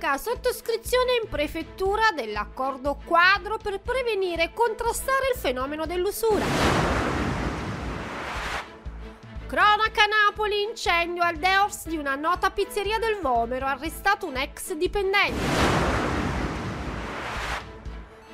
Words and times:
politica, 0.00 0.16
sottoscrizione 0.16 1.20
in 1.22 1.28
prefettura 1.28 2.10
dell'accordo 2.14 2.98
quadro 3.04 3.58
per 3.58 3.80
prevenire 3.80 4.44
e 4.44 4.52
contrastare 4.54 5.30
il 5.34 5.38
fenomeno 5.38 5.84
dell'usura. 5.84 6.44
Cronaca 9.46 10.04
Napoli, 10.06 10.62
incendio 10.62 11.22
al 11.22 11.36
Deors 11.36 11.86
di 11.86 11.98
una 11.98 12.14
nota 12.14 12.50
pizzeria 12.50 12.98
del 12.98 13.18
Vomero, 13.20 13.66
arrestato 13.66 14.26
un 14.26 14.36
ex 14.36 14.72
dipendente. 14.72 15.78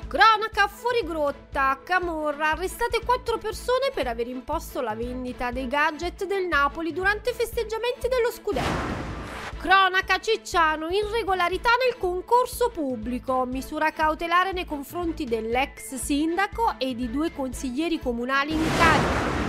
Cronaca 0.07 0.67
fuori 0.67 1.01
grotta, 1.03 1.77
Camorra, 1.83 2.51
arrestate 2.51 3.01
quattro 3.03 3.37
persone 3.37 3.91
per 3.93 4.07
aver 4.07 4.27
imposto 4.27 4.79
la 4.79 4.95
vendita 4.95 5.51
dei 5.51 5.67
gadget 5.67 6.25
del 6.25 6.45
Napoli 6.45 6.93
durante 6.93 7.31
i 7.31 7.33
festeggiamenti 7.33 8.07
dello 8.07 8.31
scudetto. 8.31 9.16
Cronaca 9.59 10.19
Cicciano, 10.19 10.87
irregolarità 10.89 11.71
nel 11.83 11.97
concorso 11.97 12.69
pubblico, 12.69 13.43
misura 13.45 13.91
cautelare 13.91 14.51
nei 14.51 14.65
confronti 14.65 15.25
dell'ex 15.25 15.95
sindaco 15.95 16.75
e 16.77 16.93
di 16.93 17.09
due 17.09 17.33
consiglieri 17.33 17.99
comunali 17.99 18.53
in 18.53 18.63
carica. 18.77 19.45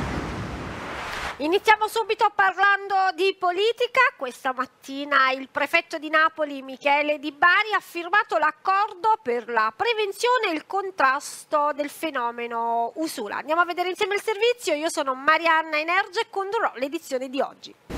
Iniziamo 1.40 1.86
subito 1.86 2.32
parlando 2.34 2.94
di 3.14 3.36
politica. 3.38 4.00
Questa 4.16 4.52
mattina 4.52 5.30
il 5.30 5.48
prefetto 5.50 5.98
di 5.98 6.08
Napoli, 6.08 6.62
Michele 6.62 7.18
Di 7.18 7.30
Bari, 7.30 7.74
ha 7.76 7.80
firmato 7.80 8.38
l'accordo 8.38 9.20
per 9.22 9.48
la 9.48 9.72
prevenzione 9.76 10.48
e 10.48 10.54
il 10.54 10.66
contrasto 10.66 11.70
del 11.76 11.90
fenomeno 11.90 12.92
usura. 12.96 13.36
Andiamo 13.36 13.60
a 13.60 13.66
vedere 13.66 13.90
insieme 13.90 14.14
il 14.14 14.22
servizio. 14.22 14.74
Io 14.74 14.88
sono 14.88 15.14
Marianna 15.14 15.78
Energe 15.78 16.22
e 16.22 16.26
condurrò 16.30 16.72
l'edizione 16.74 17.28
di 17.28 17.40
oggi. 17.40 17.97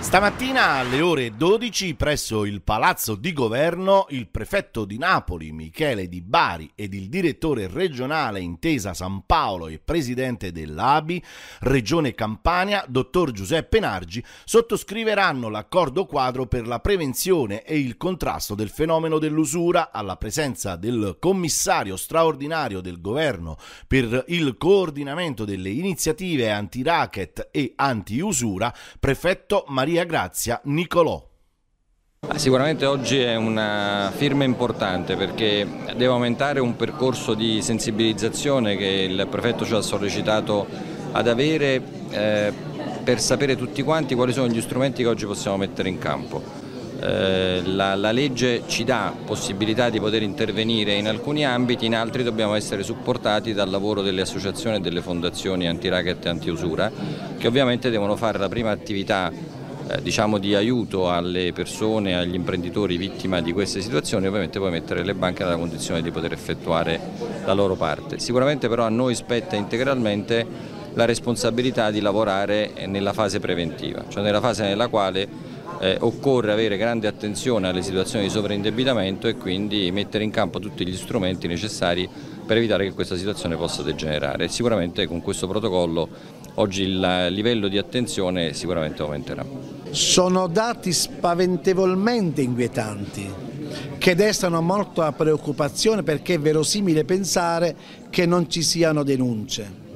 Stamattina 0.00 0.76
alle 0.76 1.02
ore 1.02 1.36
12 1.36 1.94
presso 1.94 2.46
il 2.46 2.62
Palazzo 2.62 3.14
di 3.14 3.32
Governo 3.34 4.06
il 4.10 4.28
prefetto 4.28 4.86
di 4.86 4.96
Napoli 4.96 5.52
Michele 5.52 6.08
Di 6.08 6.22
Bari 6.22 6.70
ed 6.74 6.94
il 6.94 7.10
direttore 7.10 7.66
regionale 7.66 8.40
Intesa 8.40 8.94
San 8.94 9.26
Paolo 9.26 9.66
e 9.66 9.80
presidente 9.84 10.50
dell'ABI 10.50 11.22
Regione 11.60 12.14
Campania 12.14 12.86
dottor 12.88 13.32
Giuseppe 13.32 13.80
Nargi 13.80 14.24
sottoscriveranno 14.44 15.50
l'accordo 15.50 16.06
quadro 16.06 16.46
per 16.46 16.66
la 16.66 16.78
prevenzione 16.78 17.62
e 17.62 17.78
il 17.78 17.98
contrasto 17.98 18.54
del 18.54 18.70
fenomeno 18.70 19.18
dell'usura. 19.18 19.90
Alla 19.92 20.16
presenza 20.16 20.76
del 20.76 21.16
commissario 21.18 21.96
straordinario 21.96 22.80
del 22.80 23.02
governo 23.02 23.56
per 23.86 24.24
il 24.28 24.56
coordinamento 24.56 25.44
delle 25.44 25.70
iniziative 25.70 26.50
anti-racket 26.50 27.48
e 27.50 27.72
anti-usura 27.76 28.72
prefetto 28.98 29.64
Maria 29.68 29.96
Maria 29.98 30.04
Grazia 30.04 30.60
Nicolò. 30.64 31.26
Sicuramente 32.36 32.86
oggi 32.86 33.18
è 33.18 33.34
una 33.34 34.12
firma 34.14 34.44
importante 34.44 35.16
perché 35.16 35.66
deve 35.86 36.06
aumentare 36.06 36.60
un 36.60 36.76
percorso 36.76 37.34
di 37.34 37.60
sensibilizzazione 37.62 38.76
che 38.76 38.86
il 38.86 39.26
prefetto 39.28 39.64
ci 39.64 39.74
ha 39.74 39.80
sollecitato 39.80 40.66
ad 41.10 41.26
avere 41.26 41.82
eh, 42.10 42.52
per 43.02 43.18
sapere 43.18 43.56
tutti 43.56 43.82
quanti 43.82 44.14
quali 44.14 44.32
sono 44.32 44.46
gli 44.46 44.60
strumenti 44.60 45.02
che 45.02 45.08
oggi 45.08 45.26
possiamo 45.26 45.56
mettere 45.56 45.88
in 45.88 45.98
campo. 45.98 46.42
Eh, 47.00 47.62
la, 47.64 47.94
la, 47.94 48.12
legge 48.12 48.62
ci 48.66 48.84
dà 48.84 49.12
possibilità 49.24 49.88
di 49.88 49.98
poter 49.98 50.22
intervenire 50.22 50.94
in 50.94 51.08
alcuni 51.08 51.44
ambiti, 51.44 51.86
in 51.86 51.94
altri 51.94 52.22
dobbiamo 52.22 52.54
essere 52.54 52.82
supportati 52.82 53.52
dal 53.52 53.70
lavoro 53.70 54.02
delle 54.02 54.20
associazioni 54.20 54.76
e 54.76 54.80
delle 54.80 55.00
fondazioni 55.00 55.66
anti-racket 55.66 56.26
e 56.26 56.28
anti-usura 56.28 56.90
che 57.36 57.46
ovviamente 57.46 57.90
devono 57.90 58.16
fare 58.16 58.38
la 58.38 58.48
prima 58.48 58.70
attività 58.70 59.32
eh, 59.90 60.02
diciamo 60.02 60.38
di 60.38 60.54
aiuto 60.54 61.10
alle 61.10 61.52
persone, 61.52 62.16
agli 62.16 62.34
imprenditori 62.34 62.96
vittima 62.96 63.40
di 63.40 63.52
queste 63.52 63.80
situazioni, 63.80 64.26
ovviamente 64.26 64.58
poi 64.58 64.70
mettere 64.70 65.02
le 65.02 65.14
banche 65.14 65.44
nella 65.44 65.56
condizione 65.56 66.02
di 66.02 66.10
poter 66.10 66.32
effettuare 66.32 67.00
la 67.44 67.54
loro 67.54 67.74
parte. 67.74 68.18
Sicuramente 68.18 68.68
però 68.68 68.84
a 68.84 68.90
noi 68.90 69.14
spetta 69.14 69.56
integralmente 69.56 70.46
la 70.92 71.04
responsabilità 71.04 71.90
di 71.90 72.00
lavorare 72.00 72.72
nella 72.86 73.12
fase 73.12 73.40
preventiva, 73.40 74.04
cioè 74.08 74.22
nella 74.22 74.40
fase 74.40 74.64
nella 74.64 74.88
quale 74.88 75.26
eh, 75.80 75.96
occorre 76.00 76.52
avere 76.52 76.76
grande 76.76 77.06
attenzione 77.06 77.68
alle 77.68 77.82
situazioni 77.82 78.24
di 78.24 78.30
sovraindebitamento 78.30 79.26
e 79.28 79.36
quindi 79.36 79.90
mettere 79.92 80.24
in 80.24 80.30
campo 80.30 80.58
tutti 80.58 80.86
gli 80.86 80.96
strumenti 80.96 81.46
necessari 81.46 82.08
per 82.44 82.56
evitare 82.56 82.84
che 82.84 82.92
questa 82.92 83.16
situazione 83.16 83.56
possa 83.56 83.82
degenerare. 83.82 84.48
Sicuramente 84.48 85.06
con 85.06 85.22
questo 85.22 85.46
protocollo 85.46 86.08
oggi 86.54 86.82
il 86.82 87.28
livello 87.30 87.68
di 87.68 87.78
attenzione 87.78 88.52
sicuramente 88.52 89.02
aumenterà 89.02 89.77
sono 89.90 90.46
dati 90.46 90.92
spaventevolmente 90.92 92.42
inquietanti 92.42 93.46
che 93.98 94.14
destano 94.14 94.62
molta 94.62 95.12
preoccupazione 95.12 96.02
perché 96.02 96.34
è 96.34 96.40
verosimile 96.40 97.04
pensare 97.04 97.74
che 98.10 98.26
non 98.26 98.48
ci 98.48 98.62
siano 98.62 99.02
denunce. 99.02 99.86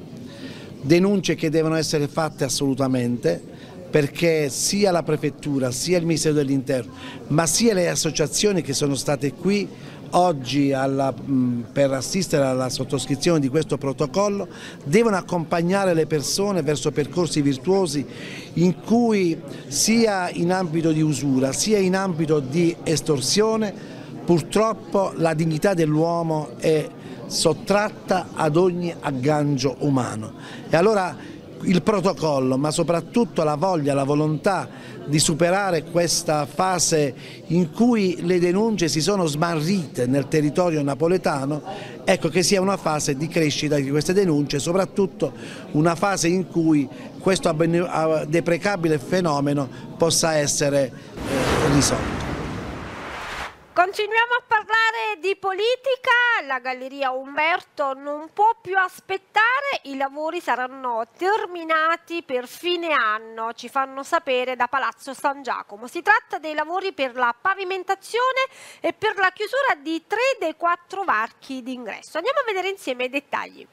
Denunce 0.81 1.35
che 1.35 1.49
devono 1.49 1.75
essere 1.75 2.07
fatte 2.07 2.43
assolutamente 2.43 3.41
perché 3.89 4.49
sia 4.49 4.91
la 4.91 5.03
prefettura, 5.03 5.71
sia 5.71 5.99
il 5.99 6.05
Ministero 6.05 6.33
dell'Interno, 6.33 6.93
ma 7.27 7.45
sia 7.45 7.75
le 7.75 7.89
associazioni 7.89 8.61
che 8.61 8.73
sono 8.73 8.95
state 8.95 9.33
qui 9.33 9.67
oggi 10.15 10.73
alla, 10.73 11.13
per 11.71 11.91
assistere 11.91 12.45
alla 12.45 12.69
sottoscrizione 12.69 13.39
di 13.39 13.49
questo 13.49 13.77
protocollo 13.77 14.47
devono 14.83 15.15
accompagnare 15.15 15.93
le 15.93 16.05
persone 16.05 16.61
verso 16.61 16.91
percorsi 16.91 17.41
virtuosi 17.41 18.05
in 18.53 18.81
cui 18.81 19.39
sia 19.67 20.29
in 20.29 20.51
ambito 20.51 20.91
di 20.91 21.01
usura 21.01 21.51
sia 21.51 21.77
in 21.77 21.95
ambito 21.95 22.39
di 22.39 22.75
estorsione 22.83 23.73
purtroppo 24.25 25.11
la 25.15 25.33
dignità 25.33 25.73
dell'uomo 25.73 26.49
è 26.57 26.87
sottratta 27.25 28.27
ad 28.33 28.55
ogni 28.55 28.93
aggancio 28.99 29.75
umano. 29.79 30.33
E 30.69 30.77
allora 30.77 31.15
il 31.65 31.81
protocollo, 31.81 32.57
ma 32.57 32.71
soprattutto 32.71 33.43
la 33.43 33.55
voglia, 33.55 33.93
la 33.93 34.03
volontà 34.03 34.67
di 35.05 35.19
superare 35.19 35.83
questa 35.83 36.45
fase 36.45 37.13
in 37.47 37.71
cui 37.71 38.17
le 38.21 38.39
denunce 38.39 38.87
si 38.87 39.01
sono 39.01 39.25
smarrite 39.25 40.05
nel 40.05 40.27
territorio 40.27 40.81
napoletano, 40.81 41.61
ecco 42.03 42.29
che 42.29 42.43
sia 42.43 42.61
una 42.61 42.77
fase 42.77 43.15
di 43.15 43.27
crescita 43.27 43.75
di 43.75 43.89
queste 43.89 44.13
denunce, 44.13 44.59
soprattutto 44.59 45.33
una 45.71 45.95
fase 45.95 46.27
in 46.27 46.47
cui 46.47 46.87
questo 47.19 47.53
deprecabile 48.27 48.99
fenomeno 48.99 49.67
possa 49.97 50.35
essere 50.35 50.91
eh, 51.15 51.73
risolto. 51.73 52.22
Continuiamo 53.73 54.33
a 54.39 54.43
parlare 54.45 55.17
di 55.19 55.35
politica, 55.35 56.11
la 56.45 56.59
Galleria 56.59 57.09
Umberto 57.09 57.95
non 57.95 58.29
può 58.31 58.55
più 58.61 58.77
aspettare, 58.77 59.81
i 59.85 59.97
lavori 59.97 60.39
saranno 60.41 61.07
terminati 61.17 62.21
per 62.21 62.47
fine 62.47 62.93
anno, 62.93 63.51
ci 63.53 63.69
fanno 63.69 64.03
sapere 64.03 64.55
da 64.55 64.67
Palazzo 64.67 65.15
San 65.15 65.41
Giacomo. 65.41 65.87
Si 65.87 66.03
tratta 66.03 66.37
dei 66.37 66.53
lavori 66.53 66.93
per 66.93 67.15
la 67.15 67.35
pavimentazione 67.39 68.45
e 68.79 68.93
per 68.93 69.17
la 69.17 69.31
chiusura 69.33 69.73
di 69.81 70.03
tre 70.05 70.37
dei 70.39 70.55
quattro 70.55 71.03
varchi 71.03 71.63
d'ingresso. 71.63 72.17
Andiamo 72.17 72.41
a 72.41 72.45
vedere 72.45 72.69
insieme 72.69 73.05
i 73.05 73.09
dettagli. 73.09 73.67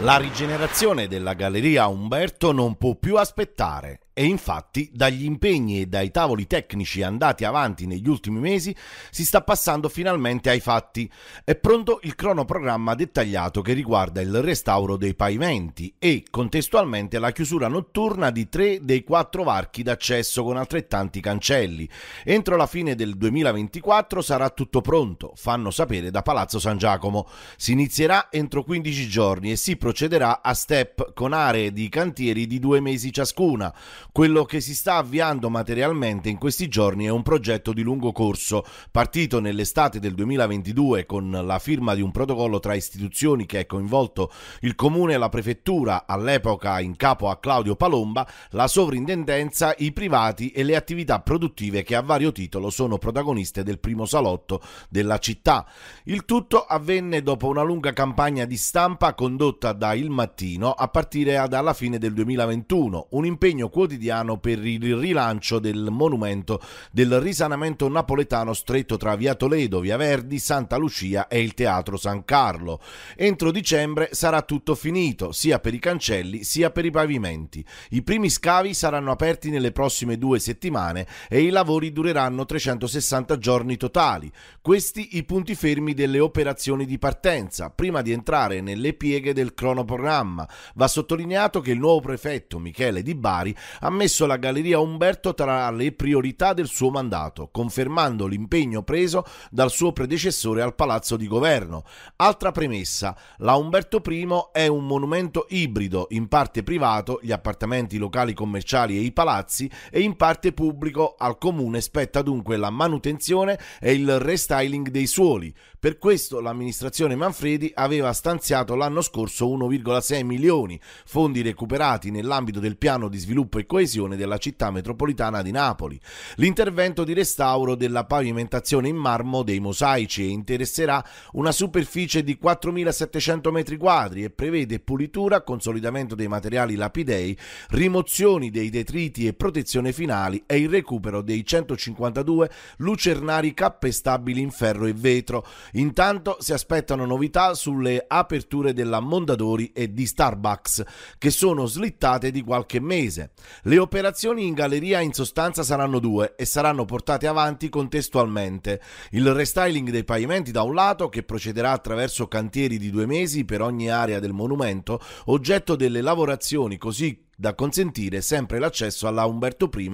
La 0.00 0.16
rigenerazione 0.16 1.08
della 1.08 1.34
Galleria 1.34 1.88
Umberto 1.88 2.52
non 2.52 2.76
può 2.76 2.94
più 2.94 3.18
aspettare. 3.18 4.00
E 4.18 4.24
infatti, 4.24 4.88
dagli 4.94 5.24
impegni 5.24 5.82
e 5.82 5.86
dai 5.88 6.10
tavoli 6.10 6.46
tecnici 6.46 7.02
andati 7.02 7.44
avanti 7.44 7.86
negli 7.86 8.08
ultimi 8.08 8.38
mesi, 8.38 8.74
si 9.10 9.26
sta 9.26 9.42
passando 9.42 9.90
finalmente 9.90 10.48
ai 10.48 10.60
fatti. 10.60 11.06
È 11.44 11.54
pronto 11.54 11.98
il 12.04 12.14
cronoprogramma 12.14 12.94
dettagliato 12.94 13.60
che 13.60 13.74
riguarda 13.74 14.22
il 14.22 14.40
restauro 14.40 14.96
dei 14.96 15.14
pavimenti 15.14 15.96
e, 15.98 16.24
contestualmente, 16.30 17.18
la 17.18 17.30
chiusura 17.30 17.68
notturna 17.68 18.30
di 18.30 18.48
tre 18.48 18.78
dei 18.80 19.04
quattro 19.04 19.42
varchi 19.42 19.82
d'accesso 19.82 20.42
con 20.42 20.56
altrettanti 20.56 21.20
cancelli. 21.20 21.86
Entro 22.24 22.56
la 22.56 22.66
fine 22.66 22.94
del 22.94 23.18
2024 23.18 24.22
sarà 24.22 24.48
tutto 24.48 24.80
pronto, 24.80 25.32
fanno 25.36 25.70
sapere 25.70 26.10
da 26.10 26.22
Palazzo 26.22 26.58
San 26.58 26.78
Giacomo. 26.78 27.28
Si 27.58 27.72
inizierà 27.72 28.28
entro 28.30 28.64
15 28.64 29.08
giorni 29.08 29.50
e 29.50 29.56
si 29.56 29.76
procederà 29.76 30.40
a 30.40 30.54
step 30.54 31.12
con 31.12 31.34
aree 31.34 31.70
di 31.70 31.90
cantieri 31.90 32.46
di 32.46 32.58
due 32.58 32.80
mesi 32.80 33.12
ciascuna 33.12 33.74
quello 34.16 34.46
che 34.46 34.62
si 34.62 34.74
sta 34.74 34.94
avviando 34.94 35.50
materialmente 35.50 36.30
in 36.30 36.38
questi 36.38 36.68
giorni 36.68 37.04
è 37.04 37.10
un 37.10 37.20
progetto 37.20 37.74
di 37.74 37.82
lungo 37.82 38.12
corso, 38.12 38.64
partito 38.90 39.40
nell'estate 39.40 40.00
del 40.00 40.14
2022 40.14 41.04
con 41.04 41.30
la 41.30 41.58
firma 41.58 41.94
di 41.94 42.00
un 42.00 42.12
protocollo 42.12 42.58
tra 42.58 42.72
istituzioni 42.72 43.44
che 43.44 43.58
ha 43.58 43.66
coinvolto 43.66 44.32
il 44.60 44.74
comune 44.74 45.12
e 45.12 45.18
la 45.18 45.28
prefettura, 45.28 46.06
all'epoca 46.06 46.80
in 46.80 46.96
capo 46.96 47.28
a 47.28 47.36
Claudio 47.38 47.76
Palomba, 47.76 48.26
la 48.52 48.68
sovrintendenza, 48.68 49.74
i 49.76 49.92
privati 49.92 50.50
e 50.50 50.62
le 50.62 50.76
attività 50.76 51.20
produttive 51.20 51.82
che 51.82 51.94
a 51.94 52.00
vario 52.00 52.32
titolo 52.32 52.70
sono 52.70 52.96
protagoniste 52.96 53.64
del 53.64 53.78
primo 53.78 54.06
salotto 54.06 54.62
della 54.88 55.18
città. 55.18 55.66
Il 56.04 56.24
tutto 56.24 56.64
avvenne 56.64 57.22
dopo 57.22 57.48
una 57.48 57.60
lunga 57.62 57.92
campagna 57.92 58.46
di 58.46 58.56
stampa 58.56 59.12
condotta 59.12 59.74
da 59.74 59.92
Il 59.92 60.08
Mattino 60.08 60.70
a 60.70 60.88
partire 60.88 61.44
dalla 61.50 61.74
fine 61.74 61.98
del 61.98 62.14
2021, 62.14 63.08
un 63.10 63.26
impegno 63.26 63.68
quotidiano 63.68 64.04
quotidiano 64.06 64.38
per 64.38 64.64
il 64.64 64.96
rilancio 64.96 65.58
del 65.58 65.88
monumento 65.90 66.60
del 66.92 67.20
risanamento 67.20 67.88
napoletano 67.88 68.52
stretto 68.52 68.96
tra 68.96 69.16
Via 69.16 69.34
Toledo, 69.34 69.80
Via 69.80 69.96
Verdi, 69.96 70.38
Santa 70.38 70.76
Lucia 70.76 71.26
e 71.28 71.40
il 71.40 71.54
Teatro 71.54 71.96
San 71.96 72.24
Carlo. 72.24 72.80
Entro 73.16 73.50
dicembre 73.50 74.10
sarà 74.12 74.42
tutto 74.42 74.74
finito, 74.74 75.32
sia 75.32 75.58
per 75.58 75.74
i 75.74 75.78
cancelli 75.78 76.44
sia 76.44 76.70
per 76.70 76.84
i 76.84 76.90
pavimenti. 76.90 77.64
I 77.90 78.02
primi 78.02 78.30
scavi 78.30 78.74
saranno 78.74 79.10
aperti 79.10 79.50
nelle 79.50 79.72
prossime 79.72 80.18
due 80.18 80.38
settimane 80.38 81.06
e 81.28 81.42
i 81.42 81.50
lavori 81.50 81.92
dureranno 81.92 82.44
360 82.44 83.38
giorni 83.38 83.76
totali. 83.76 84.30
Questi 84.60 85.16
i 85.16 85.24
punti 85.24 85.54
fermi 85.54 85.94
delle 85.94 86.20
operazioni 86.20 86.86
di 86.86 86.98
partenza, 86.98 87.70
prima 87.70 88.02
di 88.02 88.12
entrare 88.12 88.60
nelle 88.60 88.92
pieghe 88.92 89.32
del 89.32 89.54
cronoprogramma. 89.54 90.48
Va 90.74 90.88
sottolineato 90.88 91.60
che 91.60 91.72
il 91.72 91.78
nuovo 91.78 92.00
prefetto 92.00 92.58
Michele 92.58 93.02
Di 93.02 93.14
Bari 93.14 93.54
ha 93.80 93.90
messo 93.96 94.26
la 94.26 94.36
Galleria 94.36 94.78
Umberto 94.78 95.34
tra 95.34 95.68
le 95.70 95.90
priorità 95.92 96.52
del 96.52 96.68
suo 96.68 96.90
mandato, 96.90 97.48
confermando 97.50 98.26
l'impegno 98.26 98.82
preso 98.82 99.24
dal 99.50 99.70
suo 99.70 99.92
predecessore 99.92 100.62
al 100.62 100.74
Palazzo 100.76 101.16
di 101.16 101.26
Governo. 101.26 101.82
Altra 102.16 102.52
premessa, 102.52 103.16
la 103.38 103.56
Umberto 103.56 104.00
I 104.06 104.28
è 104.52 104.66
un 104.68 104.86
monumento 104.86 105.46
ibrido, 105.48 106.06
in 106.10 106.28
parte 106.28 106.62
privato, 106.62 107.18
gli 107.22 107.32
appartamenti 107.32 107.96
locali 107.96 108.34
commerciali 108.34 108.96
e 108.96 109.00
i 109.00 109.12
palazzi, 109.12 109.68
e 109.90 110.00
in 110.00 110.14
parte 110.16 110.52
pubblico, 110.52 111.14
al 111.18 111.38
comune 111.38 111.80
spetta 111.80 112.22
dunque 112.22 112.56
la 112.56 112.70
manutenzione 112.70 113.58
e 113.80 113.94
il 113.94 114.20
restyling 114.20 114.90
dei 114.90 115.06
suoli. 115.06 115.52
Per 115.86 115.98
questo 115.98 116.40
l'amministrazione 116.40 117.14
Manfredi 117.14 117.70
aveva 117.72 118.12
stanziato 118.12 118.74
l'anno 118.74 119.02
scorso 119.02 119.46
1,6 119.46 120.24
milioni, 120.24 120.80
fondi 121.04 121.42
recuperati 121.42 122.10
nell'ambito 122.10 122.58
del 122.58 122.76
piano 122.76 123.06
di 123.06 123.18
sviluppo 123.18 123.60
e 123.60 123.66
coesione 123.66 124.16
della 124.16 124.36
città 124.36 124.72
metropolitana 124.72 125.42
di 125.42 125.52
Napoli. 125.52 125.96
L'intervento 126.38 127.04
di 127.04 127.12
restauro 127.12 127.76
della 127.76 128.04
pavimentazione 128.04 128.88
in 128.88 128.96
marmo 128.96 129.44
dei 129.44 129.60
mosaici 129.60 130.28
interesserà 130.28 131.04
una 131.34 131.52
superficie 131.52 132.24
di 132.24 132.36
4.700 132.42 133.52
metri 133.52 133.76
quadri 133.76 134.24
e 134.24 134.30
prevede 134.30 134.80
pulitura, 134.80 135.42
consolidamento 135.42 136.16
dei 136.16 136.26
materiali 136.26 136.74
lapidei, 136.74 137.38
rimozioni 137.68 138.50
dei 138.50 138.70
detriti 138.70 139.28
e 139.28 139.34
protezione 139.34 139.92
finali 139.92 140.42
e 140.46 140.58
il 140.58 140.68
recupero 140.68 141.22
dei 141.22 141.46
152 141.46 142.50
lucernari 142.78 143.54
cappestabili 143.54 144.40
in 144.40 144.50
ferro 144.50 144.86
e 144.86 144.92
vetro. 144.92 145.46
Intanto 145.76 146.36
si 146.40 146.52
aspettano 146.52 147.04
novità 147.04 147.54
sulle 147.54 148.04
aperture 148.06 148.72
della 148.72 149.00
Mondadori 149.00 149.72
e 149.72 149.92
di 149.92 150.06
Starbucks, 150.06 150.82
che 151.18 151.30
sono 151.30 151.66
slittate 151.66 152.30
di 152.30 152.42
qualche 152.42 152.80
mese. 152.80 153.32
Le 153.62 153.78
operazioni 153.78 154.46
in 154.46 154.54
galleria 154.54 155.00
in 155.00 155.12
sostanza 155.12 155.62
saranno 155.62 155.98
due 155.98 156.34
e 156.36 156.44
saranno 156.44 156.84
portate 156.84 157.26
avanti 157.26 157.68
contestualmente. 157.68 158.80
Il 159.10 159.32
restyling 159.32 159.90
dei 159.90 160.04
pavimenti 160.04 160.50
da 160.50 160.62
un 160.62 160.74
lato, 160.74 161.08
che 161.08 161.22
procederà 161.22 161.72
attraverso 161.72 162.26
cantieri 162.26 162.78
di 162.78 162.90
due 162.90 163.06
mesi 163.06 163.44
per 163.44 163.60
ogni 163.60 163.90
area 163.90 164.18
del 164.18 164.32
monumento, 164.32 165.00
oggetto 165.26 165.76
delle 165.76 166.00
lavorazioni 166.00 166.78
così 166.78 167.25
da 167.36 167.54
consentire 167.54 168.22
sempre 168.22 168.58
l'accesso 168.58 169.06
alla 169.06 169.26
Umberto 169.26 169.70
I 169.76 169.90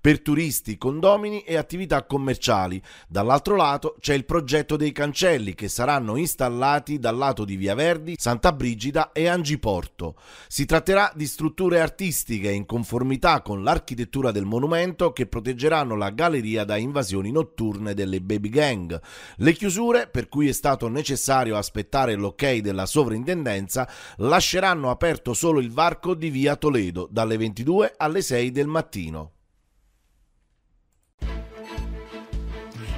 per 0.00 0.22
turisti, 0.22 0.78
condomini 0.78 1.42
e 1.42 1.56
attività 1.56 2.04
commerciali. 2.04 2.82
Dall'altro 3.06 3.54
lato 3.54 3.96
c'è 4.00 4.14
il 4.14 4.24
progetto 4.24 4.76
dei 4.76 4.92
cancelli 4.92 5.54
che 5.54 5.68
saranno 5.68 6.16
installati 6.16 6.98
dal 6.98 7.16
lato 7.16 7.44
di 7.44 7.56
Via 7.56 7.74
Verdi, 7.74 8.14
Santa 8.18 8.52
Brigida 8.52 9.12
e 9.12 9.28
Angiporto. 9.28 10.16
Si 10.48 10.64
tratterà 10.64 11.12
di 11.14 11.26
strutture 11.26 11.80
artistiche 11.80 12.50
in 12.50 12.64
conformità 12.64 13.42
con 13.42 13.62
l'architettura 13.62 14.32
del 14.32 14.46
monumento 14.46 15.12
che 15.12 15.26
proteggeranno 15.26 15.96
la 15.96 16.10
galleria 16.10 16.64
da 16.64 16.76
invasioni 16.76 17.30
notturne 17.30 17.92
delle 17.92 18.22
baby 18.22 18.48
gang. 18.48 18.98
Le 19.36 19.52
chiusure, 19.52 20.08
per 20.08 20.28
cui 20.28 20.48
è 20.48 20.52
stato 20.52 20.88
necessario 20.88 21.56
aspettare 21.56 22.14
l'ok 22.14 22.56
della 22.56 22.86
sovrintendenza, 22.86 23.88
lasceranno 24.18 24.90
aperto 24.90 25.34
solo 25.34 25.60
il 25.60 25.70
varco 25.70 26.14
di 26.14 26.30
Via 26.30 26.56
Toledo 26.56 26.84
Toledo 26.86 27.08
dalle 27.10 27.36
22 27.36 27.94
alle 27.96 28.22
6 28.22 28.50
del 28.50 28.66
mattino. 28.66 29.32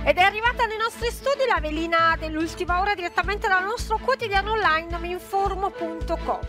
Ed 0.05 0.17
è 0.17 0.23
arrivata 0.23 0.65
nei 0.65 0.79
nostri 0.79 1.11
studi 1.11 1.45
la 1.47 1.61
velina 1.61 2.17
dell'ultima 2.19 2.81
ora 2.81 2.95
direttamente 2.95 3.47
dal 3.47 3.65
nostro 3.65 3.99
quotidiano 3.99 4.53
online 4.53 4.99
minformo.com. 4.99 6.41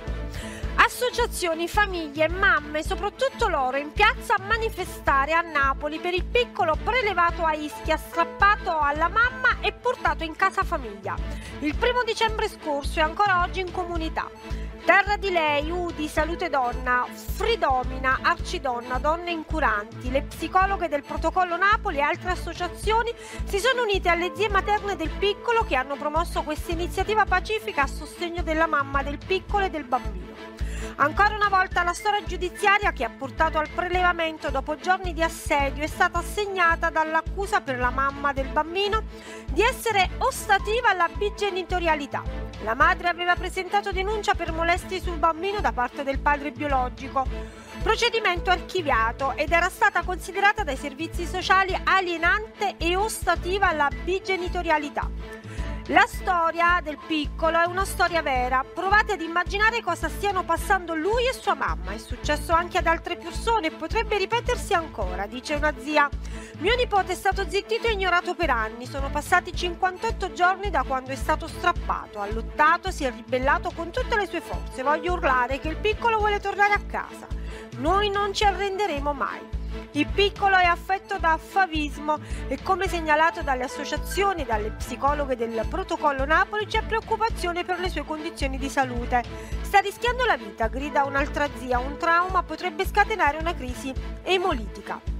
Associazioni, 0.76 1.68
famiglie, 1.68 2.30
mamme, 2.30 2.84
soprattutto 2.84 3.50
loro, 3.50 3.78
in 3.78 3.92
piazza 3.92 4.36
a 4.36 4.42
manifestare 4.42 5.34
a 5.34 5.42
Napoli 5.42 6.00
per 6.00 6.14
il 6.14 6.24
piccolo 6.24 6.78
prelevato 6.82 7.44
a 7.44 7.54
Ischia, 7.54 7.98
strappato 7.98 8.80
alla 8.80 9.10
mamma 9.10 9.60
e 9.60 9.74
portato 9.74 10.24
in 10.24 10.36
casa 10.36 10.64
famiglia. 10.64 11.16
Il 11.60 11.76
primo 11.76 12.04
dicembre 12.04 12.48
scorso 12.48 13.00
e 13.00 13.04
ancora 13.04 13.44
oggi 13.44 13.60
in 13.60 13.72
comunità. 13.72 14.30
Terra 14.90 15.18
di 15.18 15.30
lei, 15.30 15.70
Udi, 15.70 16.08
Salute 16.08 16.50
Donna, 16.50 17.06
Fridomina, 17.14 18.22
Arcidonna, 18.24 18.98
Donne 18.98 19.30
Incuranti, 19.30 20.10
le 20.10 20.24
psicologhe 20.24 20.88
del 20.88 21.04
Protocollo 21.04 21.58
Napoli 21.58 21.98
e 21.98 22.02
altre 22.02 22.32
associazioni 22.32 23.14
si 23.44 23.60
sono 23.60 23.84
unite 23.84 24.10
alle 24.10 24.32
zie 24.36 24.50
materne 24.50 24.96
del 24.96 25.12
piccolo 25.12 25.64
che 25.64 25.76
hanno 25.76 25.96
promosso 25.96 26.42
questa 26.42 26.72
iniziativa 26.72 27.26
pacifica 27.26 27.84
a 27.84 27.88
sostegno 27.88 28.42
della 28.42 28.66
mamma 28.66 29.04
del 29.04 29.20
piccolo 29.24 29.66
e 29.66 29.70
del 29.70 29.84
bambino. 29.84 30.34
Ancora 30.96 31.36
una 31.36 31.50
volta 31.50 31.84
la 31.84 31.94
storia 31.94 32.24
giudiziaria 32.26 32.92
che 32.92 33.04
ha 33.04 33.12
portato 33.16 33.60
al 33.60 33.70
prelevamento 33.70 34.50
dopo 34.50 34.76
giorni 34.76 35.14
di 35.14 35.22
assedio 35.22 35.84
è 35.84 35.88
stata 35.88 36.18
assegnata 36.18 36.90
dall'accusa 36.90 37.62
per 37.62 37.78
la 37.78 37.92
mamma 37.92 38.34
del 38.34 38.48
bambino 38.48 39.04
di 39.52 39.62
essere 39.62 40.10
ostativa 40.18 40.90
alla 40.90 41.10
bigenitorialità. 41.16 42.49
La 42.64 42.74
madre 42.74 43.08
aveva 43.08 43.36
presentato 43.36 43.94
denuncia 43.94 44.34
per 44.34 44.52
molestie 44.52 45.00
sul 45.00 45.18
bambino 45.18 45.62
da 45.62 45.72
parte 45.72 46.04
del 46.04 46.20
padre 46.20 46.52
biologico. 46.52 47.26
Procedimento 47.82 48.50
archiviato 48.50 49.34
ed 49.38 49.54
era 49.54 49.70
stata 49.70 50.04
considerata 50.04 50.64
dai 50.64 50.76
servizi 50.76 51.26
sociali 51.26 51.74
alienante 51.86 52.76
e 52.78 52.98
ostativa 52.98 53.70
alla 53.70 53.90
bigenitorialità. 54.04 55.10
La 55.92 56.06
storia 56.08 56.80
del 56.84 57.00
piccolo 57.08 57.60
è 57.60 57.66
una 57.66 57.84
storia 57.84 58.22
vera. 58.22 58.64
Provate 58.64 59.14
ad 59.14 59.22
immaginare 59.22 59.82
cosa 59.82 60.08
stiano 60.08 60.44
passando 60.44 60.94
lui 60.94 61.28
e 61.28 61.34
sua 61.34 61.56
mamma. 61.56 61.94
È 61.94 61.98
successo 61.98 62.54
anche 62.54 62.78
ad 62.78 62.86
altre 62.86 63.18
persone 63.18 63.68
e 63.68 63.72
potrebbe 63.72 64.20
ripetersi 64.20 64.74
ancora, 64.74 65.26
dice 65.26 65.56
una 65.56 65.74
zia. 65.80 66.08
Mio 66.60 66.76
nipote 66.76 67.14
è 67.14 67.16
stato 67.16 67.50
zittito 67.50 67.88
e 67.88 67.94
ignorato 67.94 68.36
per 68.36 68.52
anni. 68.52 68.86
Sono 68.86 69.10
passati 69.10 69.52
58 69.52 70.32
giorni 70.32 70.70
da 70.70 70.84
quando 70.84 71.10
è 71.10 71.16
stato 71.16 71.48
strappato. 71.48 72.20
Ha 72.20 72.32
lottato, 72.32 72.92
si 72.92 73.06
è 73.06 73.12
ribellato 73.12 73.72
con 73.74 73.90
tutte 73.90 74.16
le 74.16 74.28
sue 74.28 74.42
forze. 74.42 74.84
Voglio 74.84 75.14
urlare 75.14 75.58
che 75.58 75.70
il 75.70 75.78
piccolo 75.78 76.20
vuole 76.20 76.40
tornare 76.40 76.74
a 76.74 76.82
casa. 76.86 77.26
Noi 77.78 78.12
non 78.12 78.32
ci 78.32 78.44
arrenderemo 78.44 79.12
mai. 79.14 79.59
Il 79.92 80.08
piccolo 80.08 80.58
è 80.58 80.66
affetto 80.66 81.18
da 81.18 81.38
favismo 81.38 82.18
e 82.48 82.60
come 82.62 82.88
segnalato 82.88 83.42
dalle 83.42 83.64
associazioni 83.64 84.42
e 84.42 84.46
dalle 84.46 84.72
psicologhe 84.72 85.36
del 85.36 85.66
protocollo 85.70 86.26
Napoli 86.26 86.66
c'è 86.66 86.84
preoccupazione 86.84 87.64
per 87.64 87.80
le 87.80 87.90
sue 87.90 88.06
condizioni 88.06 88.58
di 88.58 88.70
salute. 88.70 89.24
Sta 89.62 89.80
rischiando 89.80 90.26
la 90.26 90.38
vita, 90.38 90.68
grida 90.68 91.06
un'altra 91.06 91.48
zia, 91.58 91.80
un 91.80 91.98
trauma 91.98 92.44
potrebbe 92.44 92.86
scatenare 92.86 93.38
una 93.38 93.56
crisi 93.56 93.94
emolitica. 94.24 95.18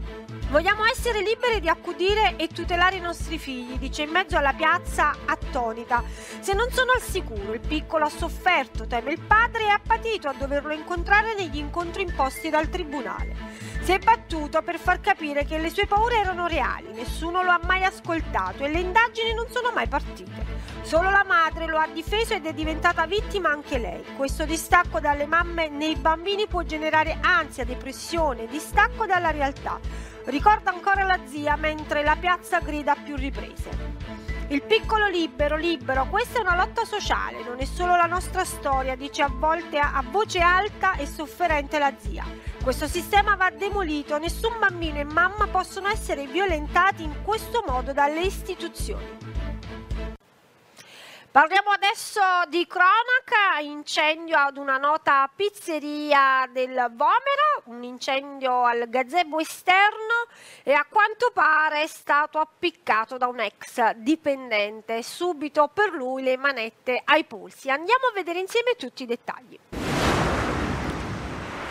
Vogliamo 0.50 0.84
essere 0.86 1.22
liberi 1.22 1.60
di 1.60 1.70
accudire 1.70 2.36
e 2.36 2.48
tutelare 2.48 2.96
i 2.96 3.02
nostri 3.02 3.38
figli, 3.38 3.78
dice 3.78 4.02
in 4.02 4.10
mezzo 4.10 4.36
alla 4.36 4.54
piazza 4.54 5.16
attonita. 5.26 6.04
Se 6.40 6.54
non 6.54 6.72
sono 6.72 6.92
al 6.92 7.02
sicuro, 7.02 7.54
il 7.54 7.60
piccolo 7.60 8.06
ha 8.06 8.10
sofferto, 8.10 8.88
teme 8.88 9.12
il 9.12 9.20
padre 9.20 9.66
e 9.66 9.70
ha 9.70 9.80
patito 9.86 10.28
a 10.28 10.34
doverlo 10.34 10.74
incontrare 10.74 11.36
negli 11.36 11.58
incontri 11.58 12.02
imposti 12.02 12.50
dal 12.50 12.68
tribunale. 12.68 13.59
Si 13.90 13.96
è 13.96 13.98
battuto 13.98 14.62
per 14.62 14.78
far 14.78 15.00
capire 15.00 15.46
che 15.46 15.58
le 15.58 15.72
sue 15.72 15.88
paure 15.88 16.20
erano 16.20 16.46
reali, 16.46 16.92
nessuno 16.94 17.42
lo 17.42 17.50
ha 17.50 17.60
mai 17.66 17.84
ascoltato 17.84 18.64
e 18.64 18.70
le 18.70 18.82
indagini 18.82 19.34
non 19.34 19.48
sono 19.50 19.72
mai 19.74 19.88
partite. 19.88 20.46
Solo 20.82 21.10
la 21.10 21.26
madre 21.28 21.66
lo 21.66 21.80
ha 21.80 21.88
difeso 21.88 22.36
ed 22.36 22.46
è 22.46 22.54
diventata 22.54 23.08
vittima 23.08 23.50
anche 23.50 23.80
lei. 23.80 24.04
Questo 24.16 24.46
distacco 24.46 25.00
dalle 25.00 25.26
mamme 25.26 25.70
nei 25.70 25.96
bambini 25.96 26.46
può 26.46 26.62
generare 26.62 27.18
ansia, 27.20 27.66
depressione, 27.66 28.46
distacco 28.46 29.08
dalla 29.08 29.32
realtà. 29.32 29.80
Ricorda 30.26 30.70
ancora 30.70 31.04
la 31.04 31.18
zia 31.26 31.56
mentre 31.56 32.04
la 32.04 32.16
piazza 32.16 32.60
grida 32.60 32.92
a 32.92 32.98
più 33.04 33.16
riprese. 33.16 34.29
Il 34.52 34.64
piccolo 34.64 35.06
libero, 35.06 35.56
libero, 35.58 36.08
questa 36.08 36.40
è 36.40 36.42
una 36.42 36.56
lotta 36.56 36.84
sociale, 36.84 37.44
non 37.44 37.60
è 37.60 37.66
solo 37.66 37.96
la 37.96 38.08
nostra 38.08 38.44
storia, 38.44 38.96
dice 38.96 39.22
a 39.22 39.30
volte 39.32 39.78
a 39.78 40.04
voce 40.10 40.40
alta 40.40 40.96
e 40.96 41.06
sofferente 41.06 41.78
la 41.78 41.94
zia. 41.96 42.26
Questo 42.64 42.88
sistema 42.88 43.36
va 43.36 43.52
demolito, 43.52 44.18
nessun 44.18 44.58
bambino 44.60 44.98
e 44.98 45.04
mamma 45.04 45.46
possono 45.46 45.88
essere 45.88 46.26
violentati 46.26 47.04
in 47.04 47.14
questo 47.24 47.64
modo 47.68 47.94
dalle 47.94 48.22
istituzioni. 48.22 49.29
Parliamo 51.32 51.70
adesso 51.70 52.20
di 52.48 52.66
cronaca, 52.66 53.60
incendio 53.62 54.36
ad 54.36 54.58
una 54.58 54.78
nota 54.78 55.30
pizzeria 55.36 56.50
del 56.52 56.74
Vomero, 56.96 57.62
un 57.66 57.84
incendio 57.84 58.64
al 58.64 58.90
gazebo 58.90 59.40
esterno 59.40 60.26
e 60.64 60.74
a 60.74 60.88
quanto 60.90 61.30
pare 61.32 61.84
è 61.84 61.88
stato 61.88 62.40
appiccato 62.40 63.18
da 63.18 63.28
un 63.28 63.42
ex 63.42 63.92
dipendente. 63.98 65.04
Subito 65.04 65.70
per 65.72 65.92
lui 65.92 66.24
le 66.24 66.36
manette 66.36 67.00
ai 67.06 67.24
polsi. 67.26 67.70
Andiamo 67.70 68.08
a 68.08 68.14
vedere 68.14 68.40
insieme 68.40 68.74
tutti 68.76 69.04
i 69.04 69.06
dettagli 69.06 69.79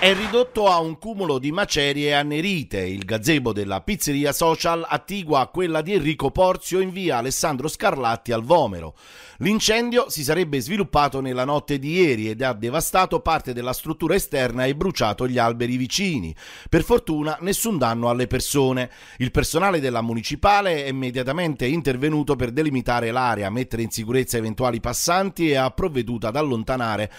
è 0.01 0.15
ridotto 0.15 0.69
a 0.69 0.79
un 0.79 0.97
cumulo 0.97 1.39
di 1.39 1.51
macerie 1.51 2.15
annerite. 2.15 2.79
Il 2.79 3.05
gazebo 3.05 3.53
della 3.53 3.81
pizzeria 3.81 4.33
social 4.33 4.87
attigua 4.89 5.41
a 5.41 5.49
quella 5.49 5.83
di 5.83 5.93
Enrico 5.93 6.31
Porzio 6.31 6.79
in 6.79 6.91
via 6.91 7.17
Alessandro 7.17 7.67
Scarlatti 7.67 8.31
al 8.31 8.45
Vomero. 8.45 8.95
L'incendio 9.39 10.09
si 10.09 10.23
sarebbe 10.23 10.61
sviluppato 10.61 11.21
nella 11.21 11.45
notte 11.45 11.81
di 11.81 11.95
ieri 11.95 12.31
ed 12.31 12.43
ha 12.43 12.53
devastato 12.53 13.19
parte 13.19 13.53
della 13.53 13.73
struttura 13.73 14.15
esterna 14.15 14.67
e 14.67 14.77
bruciato 14.77 15.27
gli 15.27 15.37
alberi 15.37 15.77
vicini. 15.77 16.33
Per 16.69 16.85
fortuna 16.85 17.37
nessun 17.41 17.77
danno 17.77 18.09
alle 18.09 18.29
persone. 18.29 18.91
Il 19.17 19.33
personale 19.33 19.81
della 19.81 20.01
municipale 20.01 20.85
è 20.85 20.89
immediatamente 20.91 21.67
intervenuto 21.67 22.37
per 22.37 22.53
delimitare 22.53 23.11
l'area, 23.11 23.51
mettere 23.51 23.83
in 23.83 23.91
sicurezza 23.91 24.37
eventuali 24.37 24.79
passanti 24.79 25.51
e 25.51 25.57
ha 25.57 25.69
provveduto 25.73 26.29
ad 26.29 26.37
allontanare 26.37 27.11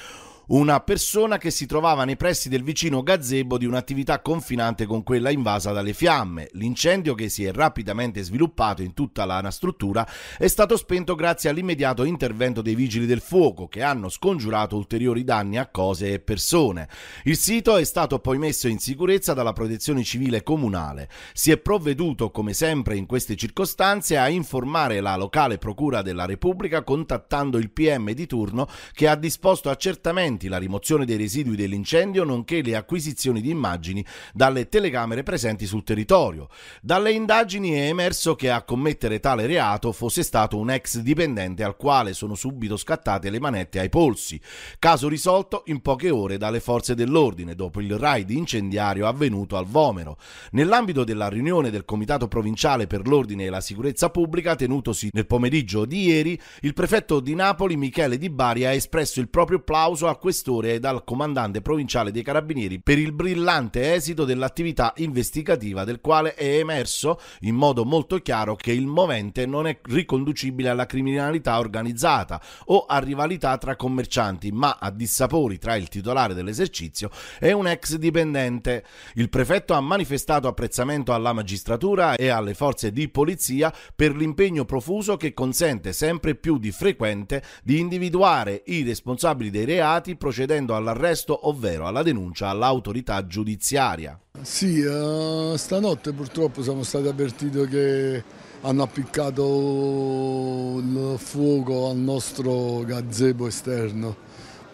una 0.50 0.80
persona 0.80 1.38
che 1.38 1.52
si 1.52 1.68
trovava 1.68 2.06
nei 2.06 2.16
pressi 2.16 2.50
del 2.50 2.64
vicino 2.64 3.04
gazebo 3.04 3.60
di 3.60 3.66
un'attività 3.66 4.20
confinante 4.20 4.88
con 4.88 5.04
quella 5.04 5.30
invasa 5.30 5.72
dalle 5.72 5.94
fiamme. 5.94 6.50
L'incendio 6.54 7.14
che 7.14 7.30
si 7.30 7.44
è 7.44 7.52
rapidamente 7.52 8.24
sviluppato 8.24 8.82
in 8.82 8.94
tutta 8.96 9.26
la 9.26 9.52
struttura 9.52 10.08
è 10.38 10.48
stato 10.48 10.76
spento 10.76 11.14
grazie 11.14 11.50
all'immediato 11.50 12.04
intervento 12.04 12.62
dei 12.64 12.74
vigili 12.74 13.06
del 13.06 13.22
fuoco 13.22 13.68
che 13.68 13.84
hanno 13.84 14.10
scongiurato 14.10 14.76
ulteriori 14.76 15.24
danni 15.24 15.58
a 15.60 15.68
cose 15.68 16.14
e 16.14 16.20
persone. 16.20 16.90
Il 17.26 17.38
sito 17.38 17.78
è 17.78 17.84
stato 17.84 18.18
poi 18.18 18.40
messo 18.40 18.68
in 18.68 18.80
sicurezza 18.80 19.34
dalla 19.34 19.54
protezione 19.54 20.04
civile 20.04 20.42
comunale. 20.42 21.10
Si 21.34 21.52
è 21.52 21.58
provveduto, 21.58 22.32
come 22.32 22.54
sempre 22.54 22.96
in 22.96 23.06
queste 23.06 23.36
circostanze, 23.36 24.18
a 24.18 24.30
informare 24.30 25.00
la 25.00 25.16
locale 25.16 25.60
procura 25.60 26.02
della 26.02 26.26
Repubblica 26.26 26.84
contattando 26.84 27.60
il 27.60 27.70
PM 27.70 28.12
di 28.14 28.26
turno 28.26 28.68
che 28.94 29.08
ha 29.08 29.16
disposto 29.16 29.70
accertamenti 29.70 30.38
documenti, 30.40 30.48
la 30.48 30.58
rimozione 30.58 31.06
dei 31.06 31.18
residui 31.18 31.56
dell'incendio, 31.56 32.24
nonché 32.24 32.62
le 32.62 32.76
acquisizioni 32.76 33.42
di 33.42 33.50
immagini 33.50 34.04
dalle 34.34 34.70
telecamere 34.70 35.24
presenti 35.24 35.66
sul 35.66 35.84
territorio. 35.84 36.48
Dalle 36.82 37.12
indagini 37.12 37.72
è 37.72 37.88
emerso 37.88 38.36
che 38.36 38.50
a 38.50 38.64
commettere 38.64 39.20
tale 39.20 39.46
reato 39.46 39.92
fosse 39.92 40.24
stato 40.24 40.58
un 40.58 40.72
ex 40.72 41.00
dipendente 41.00 41.64
al 41.64 41.76
quale 41.76 42.14
sono 42.14 42.36
subito 42.36 42.78
scattate 42.78 43.30
le 43.30 43.40
manette 43.40 43.80
ai 43.80 43.90
polsi. 43.90 44.40
Caso 44.80 45.10
risolto 45.10 45.64
in 45.68 45.82
poche 45.82 46.10
ore 46.10 46.38
dalle 46.38 46.62
forze 46.62 46.96
dell'ordine 46.96 47.56
dopo 47.56 47.82
il 47.82 47.98
raid 47.98 48.30
incendiario 48.30 49.08
avvenuto 49.08 49.58
al 49.58 49.66
Vomero. 49.66 50.18
Nell'ambito 50.52 51.04
della 51.04 51.28
riunione 51.28 51.70
del 51.70 51.86
Comitato 51.86 52.28
Provinciale 52.28 52.88
per 52.88 53.08
l'Ordine 53.08 53.46
e 53.46 53.50
la 53.50 53.62
Sicurezza 53.62 54.10
Pubblica 54.10 54.56
tenutosi 54.56 55.10
nel 55.12 55.26
pomeriggio 55.26 55.86
di 55.86 56.04
ieri, 56.04 56.40
il 56.62 56.74
prefetto 56.74 57.20
di 57.20 57.36
Napoli 57.36 57.76
Michele 57.76 58.18
Di 58.18 58.30
Bari 58.30 58.66
ha 58.66 58.72
espresso 58.72 59.20
il 59.20 59.30
proprio 59.30 59.58
applauso 59.58 60.08
a 60.08 60.16
questo 60.16 60.29
questore 60.30 60.76
e 60.76 60.80
dal 60.80 61.04
comandante 61.04 61.60
provinciale 61.60 62.12
dei 62.12 62.22
carabinieri 62.22 62.80
per 62.80 63.00
il 63.00 63.14
brillante 63.14 63.96
esito 63.96 64.26
dell'attività 64.26 64.94
investigativa 64.98 65.84
del 65.84 66.02
quale 66.02 66.36
è 66.36 66.60
emerso 66.60 67.20
in 67.42 67.56
modo 67.56 67.84
molto 67.84 68.20
chiaro 68.20 68.56
che 68.56 68.72
il 68.72 68.86
movente 68.86 69.48
non 69.48 69.66
è 69.66 69.80
riconducibile 69.82 70.70
alla 70.70 70.86
criminalità 70.86 71.58
organizzata 71.58 72.40
o 72.66 72.86
a 72.86 73.00
rivalità 73.00 73.58
tra 73.58 73.76
commercianti, 73.76 74.52
ma 74.52 74.78
a 74.80 74.92
dissapori 74.92 75.58
tra 75.58 75.76
il 75.76 75.90
titolare 75.90 76.36
dell'esercizio 76.36 77.10
e 77.40 77.52
un 77.52 77.66
ex 77.66 77.96
dipendente. 77.96 78.84
Il 79.16 79.30
prefetto 79.30 79.74
ha 79.74 79.82
manifestato 79.82 80.48
apprezzamento 80.48 81.12
alla 81.12 81.34
magistratura 81.34 82.14
e 82.14 82.28
alle 82.28 82.54
forze 82.54 82.92
di 82.92 83.10
polizia 83.10 83.74
per 83.96 84.16
l'impegno 84.16 84.64
profuso 84.64 85.18
che 85.18 85.34
consente 85.34 85.92
sempre 85.92 86.36
più 86.36 86.60
di 86.60 86.72
frequente 86.72 87.42
di 87.64 87.80
individuare 87.80 88.62
i 88.68 88.84
responsabili 88.84 89.50
dei 89.50 89.66
reati 89.66 90.09
procedendo 90.16 90.76
all'arresto 90.76 91.48
ovvero 91.48 91.88
alla 91.88 92.04
denuncia 92.04 92.50
all'autorità 92.50 93.26
giudiziaria. 93.26 94.20
Sì, 94.42 94.80
uh, 94.80 95.56
stanotte 95.56 96.14
purtroppo 96.14 96.64
siamo 96.64 96.84
stati 96.84 97.08
avvertiti 97.08 97.66
che 97.68 98.24
hanno 98.62 98.84
appiccato 98.84 100.78
il 100.80 101.16
fuoco 101.18 101.90
al 101.90 101.98
nostro 101.98 102.84
gazebo 102.86 103.48
esterno, 103.48 104.16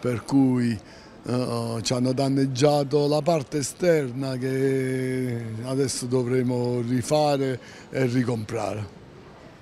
per 0.00 0.24
cui 0.24 0.78
uh, 1.22 1.80
ci 1.80 1.92
hanno 1.92 2.12
danneggiato 2.12 3.06
la 3.06 3.22
parte 3.22 3.58
esterna 3.58 4.36
che 4.36 5.40
adesso 5.64 6.06
dovremo 6.06 6.80
rifare 6.80 7.60
e 7.90 8.06
ricomprare. 8.06 8.94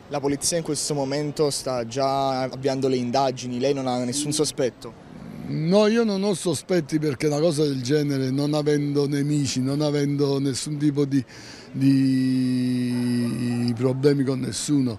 La 0.08 0.20
polizia 0.20 0.58
in 0.58 0.62
questo 0.62 0.94
momento 0.94 1.50
sta 1.50 1.86
già 1.86 2.42
avviando 2.42 2.88
le 2.88 2.96
indagini, 2.96 3.58
lei 3.58 3.72
non 3.74 3.86
ha 3.86 4.04
nessun 4.04 4.32
sospetto? 4.32 5.03
No, 5.46 5.88
io 5.88 6.04
non 6.04 6.22
ho 6.22 6.32
sospetti 6.32 6.98
perché 6.98 7.26
una 7.26 7.38
cosa 7.38 7.64
del 7.64 7.82
genere, 7.82 8.30
non 8.30 8.54
avendo 8.54 9.06
nemici, 9.06 9.60
non 9.60 9.82
avendo 9.82 10.38
nessun 10.38 10.78
tipo 10.78 11.04
di, 11.04 11.22
di 11.70 13.70
problemi 13.76 14.24
con 14.24 14.40
nessuno, 14.40 14.98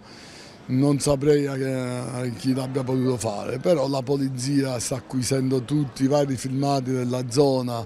non 0.67 0.99
saprei 0.99 1.47
a 1.47 2.29
chi 2.37 2.53
l'abbia 2.53 2.83
potuto 2.83 3.17
fare, 3.17 3.57
però 3.57 3.87
la 3.87 4.03
polizia 4.03 4.77
sta 4.77 4.97
acquisendo 4.97 5.63
tutti 5.63 6.03
i 6.03 6.07
vari 6.07 6.37
filmati 6.37 6.91
della 6.91 7.23
zona 7.29 7.83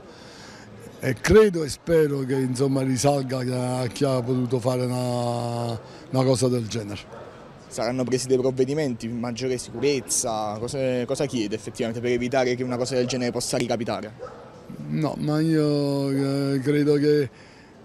e 1.00 1.14
credo 1.14 1.64
e 1.64 1.70
spero 1.70 2.26
che 2.26 2.36
insomma, 2.36 2.82
risalga 2.82 3.80
a 3.80 3.88
chi 3.88 4.04
ha 4.04 4.22
potuto 4.22 4.60
fare 4.60 4.84
una, 4.84 5.80
una 6.10 6.24
cosa 6.26 6.50
del 6.50 6.68
genere 6.68 7.29
saranno 7.70 8.04
presi 8.04 8.28
dei 8.28 8.38
provvedimenti, 8.38 9.08
maggiore 9.08 9.58
sicurezza, 9.58 10.58
cosa, 10.60 11.06
cosa 11.06 11.26
chiede 11.26 11.56
effettivamente 11.56 12.02
per 12.02 12.12
evitare 12.12 12.56
che 12.56 12.64
una 12.64 12.78
cosa 12.78 12.96
del 12.96 13.06
genere 13.06 13.32
possa 13.32 13.58
ricapitare? 13.58 14.12
No, 14.88 15.16
ma 15.20 15.40
io 15.40 16.10
eh, 16.10 16.60
credo 16.60 16.96
che 16.96 17.30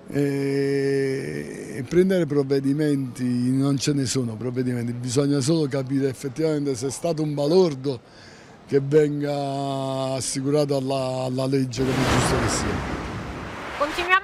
eh, 0.09 1.85
prendere 1.89 2.27
provvedimenti, 2.27 3.25
non 3.25 3.79
ce 3.79 3.93
ne 3.93 4.07
sono 4.07 4.37
provvedimenti, 4.37 4.93
bisogna 4.93 5.41
solo 5.41 5.67
capire 5.69 6.09
effettivamente 6.09 6.75
se 6.75 6.89
è 6.89 6.91
stato 6.91 7.23
un 7.23 7.35
balordo 7.35 8.01
che 8.67 8.81
venga 8.81 10.15
assicurato 10.15 10.77
alla, 10.77 11.25
alla 11.27 11.47
legge 11.47 11.83
come 11.83 11.95
giusto 11.95 12.39
che 12.41 12.49
sia. 12.49 13.03
Continuiamo 13.79 14.24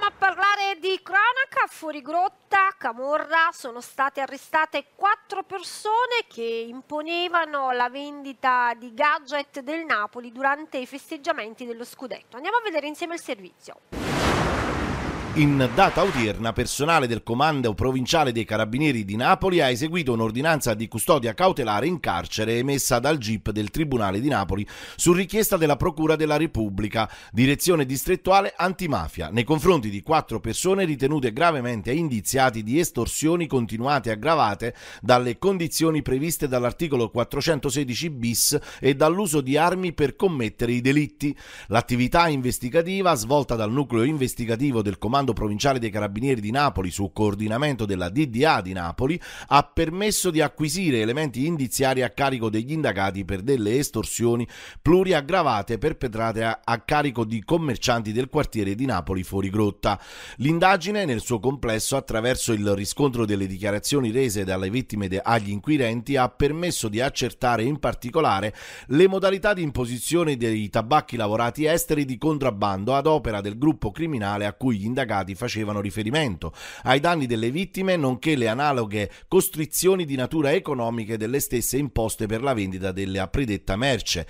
di 0.91 1.01
cronaca. 1.01 1.67
Fuori 1.69 2.01
grotta, 2.01 2.75
Camorra, 2.77 3.49
sono 3.53 3.79
state 3.79 4.19
arrestate 4.19 4.87
quattro 4.95 5.43
persone 5.43 6.25
che 6.27 6.41
imponevano 6.41 7.71
la 7.71 7.89
vendita 7.89 8.73
di 8.77 8.93
gadget 8.93 9.61
del 9.61 9.85
Napoli 9.85 10.31
durante 10.31 10.77
i 10.77 10.85
festeggiamenti 10.85 11.65
dello 11.65 11.85
scudetto. 11.85 12.35
Andiamo 12.35 12.57
a 12.57 12.61
vedere 12.61 12.87
insieme 12.87 13.13
il 13.13 13.21
servizio. 13.21 14.00
In 15.35 15.69
data 15.75 16.03
odierna, 16.03 16.51
personale 16.51 17.07
del 17.07 17.23
Comando 17.23 17.73
Provinciale 17.73 18.33
dei 18.33 18.43
Carabinieri 18.43 19.05
di 19.05 19.15
Napoli 19.15 19.61
ha 19.61 19.69
eseguito 19.69 20.11
un'ordinanza 20.11 20.73
di 20.73 20.89
custodia 20.89 21.33
cautelare 21.33 21.87
in 21.87 22.01
carcere 22.01 22.57
emessa 22.57 22.99
dal 22.99 23.17
GIP 23.17 23.51
del 23.51 23.69
Tribunale 23.69 24.19
di 24.19 24.27
Napoli 24.27 24.67
su 24.97 25.13
richiesta 25.13 25.55
della 25.55 25.77
Procura 25.77 26.17
della 26.17 26.35
Repubblica, 26.35 27.09
Direzione 27.31 27.85
Distrettuale 27.85 28.53
Antimafia, 28.57 29.29
nei 29.29 29.45
confronti 29.45 29.89
di 29.89 30.01
quattro 30.01 30.41
persone 30.41 30.83
ritenute 30.83 31.31
gravemente 31.31 31.93
indiziati 31.93 32.61
di 32.61 32.77
estorsioni 32.77 33.47
continuate 33.47 34.09
e 34.09 34.11
aggravate 34.11 34.75
dalle 34.99 35.37
condizioni 35.37 36.01
previste 36.01 36.49
dall'articolo 36.49 37.09
416 37.09 38.09
bis 38.09 38.59
e 38.81 38.95
dall'uso 38.95 39.39
di 39.39 39.55
armi 39.55 39.93
per 39.93 40.17
commettere 40.17 40.73
i 40.73 40.81
delitti. 40.81 41.33
L'attività 41.67 42.27
investigativa 42.27 43.15
svolta 43.15 43.55
dal 43.55 43.71
nucleo 43.71 44.03
investigativo 44.03 44.81
del 44.81 44.97
Comando 44.97 45.19
Comando 45.21 45.33
Provinciale 45.33 45.77
dei 45.77 45.91
Carabinieri 45.91 46.41
di 46.41 46.49
Napoli 46.49 46.89
su 46.89 47.11
coordinamento 47.13 47.85
della 47.85 48.09
DDA 48.09 48.59
di 48.61 48.73
Napoli 48.73 49.21
ha 49.49 49.63
permesso 49.63 50.31
di 50.31 50.41
acquisire 50.41 50.99
elementi 50.99 51.45
indiziari 51.45 52.01
a 52.01 52.09
carico 52.09 52.49
degli 52.49 52.71
indagati 52.71 53.23
per 53.23 53.41
delle 53.41 53.77
estorsioni 53.77 54.47
pluriaggravate 54.81 55.77
perpetrate 55.77 56.43
a, 56.43 56.61
a 56.63 56.79
carico 56.79 57.23
di 57.23 57.43
commercianti 57.43 58.11
del 58.11 58.29
quartiere 58.29 58.73
di 58.73 58.85
Napoli 58.85 59.21
fuori 59.21 59.51
grotta. 59.51 59.99
L'indagine 60.37 61.05
nel 61.05 61.21
suo 61.21 61.39
complesso 61.39 61.95
attraverso 61.95 62.51
il 62.51 62.73
riscontro 62.73 63.25
delle 63.25 63.45
dichiarazioni 63.45 64.09
rese 64.09 64.43
dalle 64.43 64.71
vittime 64.71 65.07
de- 65.07 65.21
agli 65.23 65.51
inquirenti 65.51 66.15
ha 66.15 66.29
permesso 66.29 66.87
di 66.87 66.99
accertare 66.99 67.61
in 67.61 67.77
particolare 67.77 68.55
le 68.87 69.07
modalità 69.07 69.53
di 69.53 69.61
imposizione 69.61 70.35
dei 70.35 70.67
tabacchi 70.69 71.15
lavorati 71.15 71.65
esteri 71.65 72.05
di 72.05 72.17
contrabbando 72.17 72.95
ad 72.95 73.05
opera 73.05 73.39
del 73.39 73.59
gruppo 73.59 73.91
criminale 73.91 74.47
a 74.47 74.53
cui 74.53 74.77
gli 74.77 74.85
indagati 74.85 75.09
indagati 75.11 75.35
facevano 75.35 75.81
riferimento 75.81 76.53
ai 76.83 76.99
danni 76.99 77.25
delle 77.25 77.51
vittime 77.51 77.97
nonché 77.97 78.35
le 78.35 78.47
analoghe 78.47 79.11
costrizioni 79.27 80.05
di 80.05 80.15
natura 80.15 80.53
economica 80.53 81.17
delle 81.17 81.39
stesse 81.39 81.77
imposte 81.77 82.25
per 82.25 82.41
la 82.41 82.53
vendita 82.53 82.91
della 82.91 83.27
predetta 83.27 83.75
merce. 83.75 84.25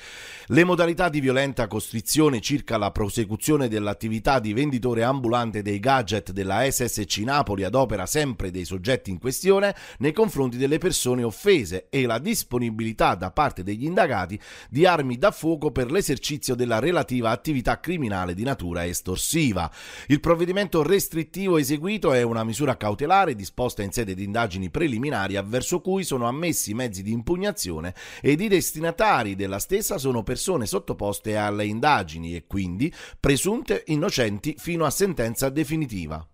Le 0.48 0.64
modalità 0.64 1.10
di 1.10 1.20
violenta 1.20 1.68
costrizione 1.68 2.42
circa 2.42 2.78
la 2.78 2.92
prosecuzione 2.92 3.68
dell'attività 3.68 4.40
di 4.40 4.54
venditore 4.54 5.04
ambulante 5.04 5.62
dei 5.62 5.80
gadget 5.80 6.32
della 6.32 6.70
SSC 6.70 7.18
Napoli 7.20 7.64
ad 7.64 7.76
opera 7.76 8.06
sempre 8.06 8.50
dei 8.50 8.66
soggetti 8.66 9.12
in 9.12 9.20
questione 9.20 9.76
nei 10.00 10.14
confronti 10.14 10.58
delle 10.58 10.80
persone 10.80 11.24
offese 11.24 11.88
e 11.90 12.06
la 12.06 12.18
disponibilità 12.18 13.16
da 13.16 13.32
parte 13.32 13.64
degli 13.64 13.86
indagati 13.86 14.40
di 14.70 14.86
armi 14.86 15.18
da 15.18 15.32
fuoco 15.32 15.72
per 15.72 15.92
l'esercizio 15.92 16.56
della 16.56 16.80
relativa 16.80 17.30
attività 17.30 17.80
criminale 17.80 18.34
di 18.34 18.44
natura 18.44 18.86
estorsiva. 18.86 19.70
Il 20.08 20.20
provvedimento 20.20 20.71
restrittivo 20.80 21.58
eseguito 21.58 22.14
è 22.14 22.22
una 22.22 22.46
misura 22.46 22.78
cautelare 22.78 23.36
disposta 23.36 23.84
in 23.84 23.92
sede 23.92 24.16
di 24.16 24.24
indagini 24.24 24.70
preliminari 24.70 25.36
avverso 25.36 25.82
cui 25.82 26.06
sono 26.06 26.26
ammessi 26.26 26.74
mezzi 26.74 27.04
di 27.04 27.12
impugnazione 27.12 27.94
ed 28.22 28.40
i 28.40 28.48
destinatari 28.48 29.36
della 29.36 29.60
stessa 29.60 29.98
sono 29.98 30.24
persone 30.24 30.66
sottoposte 30.66 31.36
alle 31.36 31.66
indagini 31.66 32.36
e 32.36 32.46
quindi 32.48 32.94
presunte 33.20 33.84
innocenti 33.88 34.56
fino 34.58 34.86
a 34.86 34.90
sentenza 34.90 35.50
definitiva. 35.50 36.26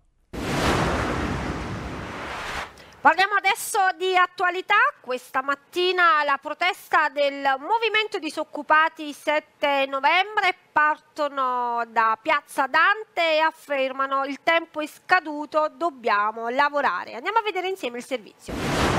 Parliamo 3.00 3.34
adesso 3.34 3.78
di 3.96 4.16
attualità. 4.16 4.74
Questa 5.00 5.40
mattina 5.40 6.24
la 6.24 6.36
protesta 6.42 7.08
del 7.08 7.54
Movimento 7.60 8.18
Disoccupati 8.18 9.12
7 9.12 9.86
novembre 9.86 10.52
partono 10.72 11.84
da 11.86 12.18
Piazza 12.20 12.66
Dante 12.66 13.36
e 13.36 13.38
affermano 13.38 14.24
il 14.24 14.40
tempo 14.42 14.80
è 14.80 14.86
scaduto, 14.88 15.70
dobbiamo 15.72 16.48
lavorare. 16.48 17.14
Andiamo 17.14 17.38
a 17.38 17.42
vedere 17.42 17.68
insieme 17.68 17.98
il 17.98 18.04
servizio. 18.04 18.97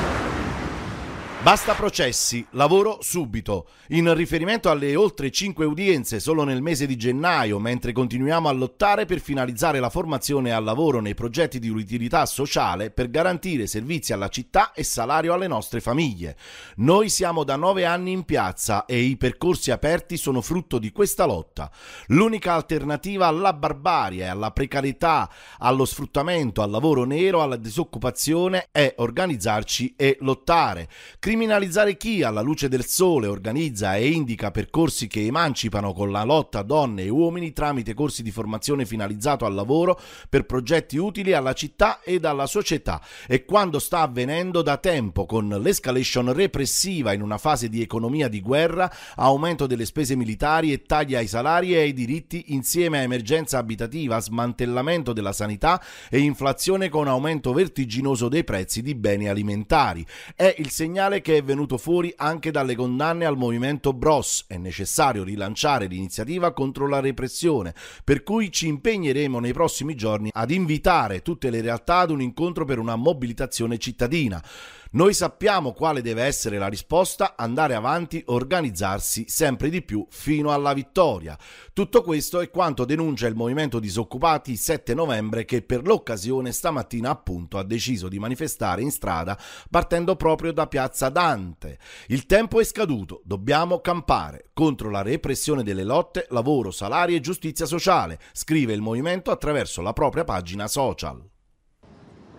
Basta 1.41 1.73
processi, 1.73 2.45
lavoro 2.51 2.97
subito. 2.99 3.69
In 3.91 4.13
riferimento 4.13 4.69
alle 4.69 4.97
oltre 4.97 5.31
5 5.31 5.65
udienze 5.65 6.19
solo 6.19 6.43
nel 6.43 6.61
mese 6.61 6.85
di 6.85 6.97
gennaio, 6.97 7.59
mentre 7.59 7.93
continuiamo 7.93 8.49
a 8.49 8.51
lottare 8.51 9.05
per 9.05 9.21
finalizzare 9.21 9.79
la 9.79 9.89
formazione 9.89 10.51
al 10.51 10.65
lavoro 10.65 10.99
nei 10.99 11.13
progetti 11.13 11.57
di 11.57 11.69
utilità 11.69 12.25
sociale 12.25 12.91
per 12.91 13.09
garantire 13.09 13.67
servizi 13.67 14.11
alla 14.11 14.27
città 14.27 14.73
e 14.73 14.83
salario 14.83 15.33
alle 15.33 15.47
nostre 15.47 15.79
famiglie. 15.79 16.35
Noi 16.75 17.07
siamo 17.07 17.45
da 17.45 17.55
9 17.55 17.85
anni 17.85 18.11
in 18.11 18.25
piazza 18.25 18.85
e 18.85 18.99
i 18.99 19.15
percorsi 19.15 19.71
aperti 19.71 20.17
sono 20.17 20.41
frutto 20.41 20.77
di 20.77 20.91
questa 20.91 21.23
lotta. 21.23 21.71
L'unica 22.07 22.53
alternativa 22.53 23.27
alla 23.27 23.53
barbarie, 23.53 24.27
alla 24.27 24.51
precarietà, 24.51 25.29
allo 25.59 25.85
sfruttamento, 25.85 26.61
al 26.61 26.69
lavoro 26.69 27.05
nero, 27.05 27.41
alla 27.41 27.55
disoccupazione 27.55 28.67
è 28.73 28.93
organizzarci 28.97 29.93
e 29.95 30.17
lottare 30.19 30.89
Criminalizzare 31.29 31.95
chi, 31.95 32.23
alla 32.23 32.41
luce 32.41 32.69
del 32.69 32.87
sole, 32.87 33.27
organizza 33.27 33.95
e 33.95 34.07
indica 34.09 34.49
percorsi 34.49 35.05
che 35.05 35.23
emancipano 35.23 35.93
con 35.93 36.09
la 36.09 36.23
lotta 36.23 36.63
donne 36.63 37.03
e 37.03 37.09
uomini 37.09 37.53
tramite 37.53 37.93
corsi 37.93 38.23
di 38.23 38.31
formazione 38.31 38.83
finalizzato 38.83 39.45
al 39.45 39.53
lavoro 39.53 39.99
per 40.27 40.47
progetti 40.47 40.97
utili 40.97 41.33
alla 41.33 41.53
città 41.53 41.99
ed 42.01 42.25
alla 42.25 42.47
società 42.47 42.99
e 43.27 43.45
quando 43.45 43.77
sta 43.77 43.99
avvenendo 43.99 44.63
da 44.63 44.77
tempo 44.77 45.27
con 45.27 45.49
l'escalation 45.49 46.33
repressiva 46.33 47.13
in 47.13 47.21
una 47.21 47.37
fase 47.37 47.69
di 47.69 47.83
economia 47.83 48.27
di 48.27 48.41
guerra, 48.41 48.91
aumento 49.17 49.67
delle 49.67 49.85
spese 49.85 50.15
militari 50.15 50.71
e 50.71 50.81
tagli 50.81 51.13
ai 51.13 51.27
salari 51.27 51.75
e 51.75 51.81
ai 51.81 51.93
diritti 51.93 52.45
insieme 52.47 52.97
a 52.97 53.03
emergenza 53.03 53.59
abitativa, 53.59 54.19
smantellamento 54.19 55.13
della 55.13 55.31
sanità 55.31 55.79
e 56.09 56.17
inflazione 56.17 56.89
con 56.89 57.07
aumento 57.07 57.53
vertiginoso 57.53 58.29
dei 58.29 58.43
prezzi 58.43 58.81
di 58.81 58.95
beni 58.95 59.29
alimentari. 59.29 60.03
È 60.35 60.55
il 60.57 60.71
segnale 60.71 61.17
che 61.21 61.37
è 61.37 61.43
venuto 61.43 61.77
fuori 61.77 62.13
anche 62.15 62.51
dalle 62.51 62.75
condanne 62.75 63.25
al 63.25 63.37
movimento 63.37 63.93
Bros. 63.93 64.45
È 64.47 64.57
necessario 64.57 65.23
rilanciare 65.23 65.87
l'iniziativa 65.87 66.53
contro 66.53 66.87
la 66.87 66.99
repressione, 66.99 67.73
per 68.03 68.23
cui 68.23 68.51
ci 68.51 68.67
impegneremo 68.67 69.39
nei 69.39 69.53
prossimi 69.53 69.95
giorni 69.95 70.29
ad 70.33 70.51
invitare 70.51 71.21
tutte 71.21 71.49
le 71.49 71.61
realtà 71.61 71.97
ad 71.99 72.11
un 72.11 72.21
incontro 72.21 72.65
per 72.65 72.79
una 72.79 72.95
mobilitazione 72.95 73.77
cittadina. 73.77 74.43
Noi 74.91 75.13
sappiamo 75.13 75.71
quale 75.73 76.01
deve 76.01 76.23
essere 76.23 76.57
la 76.57 76.65
risposta, 76.65 77.35
andare 77.37 77.75
avanti, 77.75 78.23
organizzarsi 78.25 79.25
sempre 79.27 79.69
di 79.69 79.83
più 79.83 80.07
fino 80.09 80.51
alla 80.51 80.73
vittoria. 80.73 81.37
Tutto 81.73 82.01
questo 82.01 82.39
è 82.39 82.49
quanto 82.49 82.85
denuncia 82.85 83.27
il 83.27 83.35
Movimento 83.35 83.77
Disoccupati 83.77 84.55
7 84.55 84.95
novembre 84.95 85.45
che 85.45 85.61
per 85.61 85.85
l'occasione 85.85 86.51
stamattina 86.51 87.11
appunto 87.11 87.59
ha 87.59 87.63
deciso 87.63 88.07
di 88.07 88.17
manifestare 88.17 88.81
in 88.81 88.89
strada 88.89 89.37
partendo 89.69 90.15
proprio 90.15 90.51
da 90.51 90.65
Piazza 90.65 91.09
Dante. 91.09 91.77
Il 92.07 92.25
tempo 92.25 92.59
è 92.59 92.63
scaduto, 92.63 93.21
dobbiamo 93.25 93.81
campare 93.81 94.49
contro 94.53 94.89
la 94.89 95.03
repressione 95.03 95.61
delle 95.61 95.83
lotte, 95.83 96.25
lavoro, 96.29 96.71
salari 96.71 97.13
e 97.13 97.19
giustizia 97.19 97.67
sociale, 97.67 98.17
scrive 98.33 98.73
il 98.73 98.81
movimento 98.81 99.29
attraverso 99.29 99.83
la 99.83 99.93
propria 99.93 100.23
pagina 100.23 100.67
social. 100.67 101.23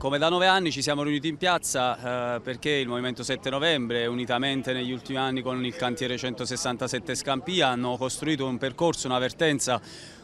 Come 0.00 0.16
da 0.16 0.30
nove 0.30 0.46
anni 0.46 0.72
ci 0.72 0.80
siamo 0.80 1.02
riuniti 1.02 1.28
in 1.28 1.36
piazza 1.36 2.36
eh, 2.36 2.40
perché 2.40 2.70
il 2.70 2.88
Movimento 2.88 3.22
7 3.22 3.50
Novembre, 3.50 4.06
unitamente 4.06 4.72
negli 4.72 4.92
ultimi 4.92 5.18
anni 5.18 5.42
con 5.42 5.62
il 5.62 5.76
cantiere 5.76 6.16
167 6.16 7.14
Scampia, 7.14 7.68
hanno 7.68 7.98
costruito 7.98 8.46
un 8.46 8.56
percorso, 8.56 9.08
una 9.08 9.18
vertenza 9.18 9.78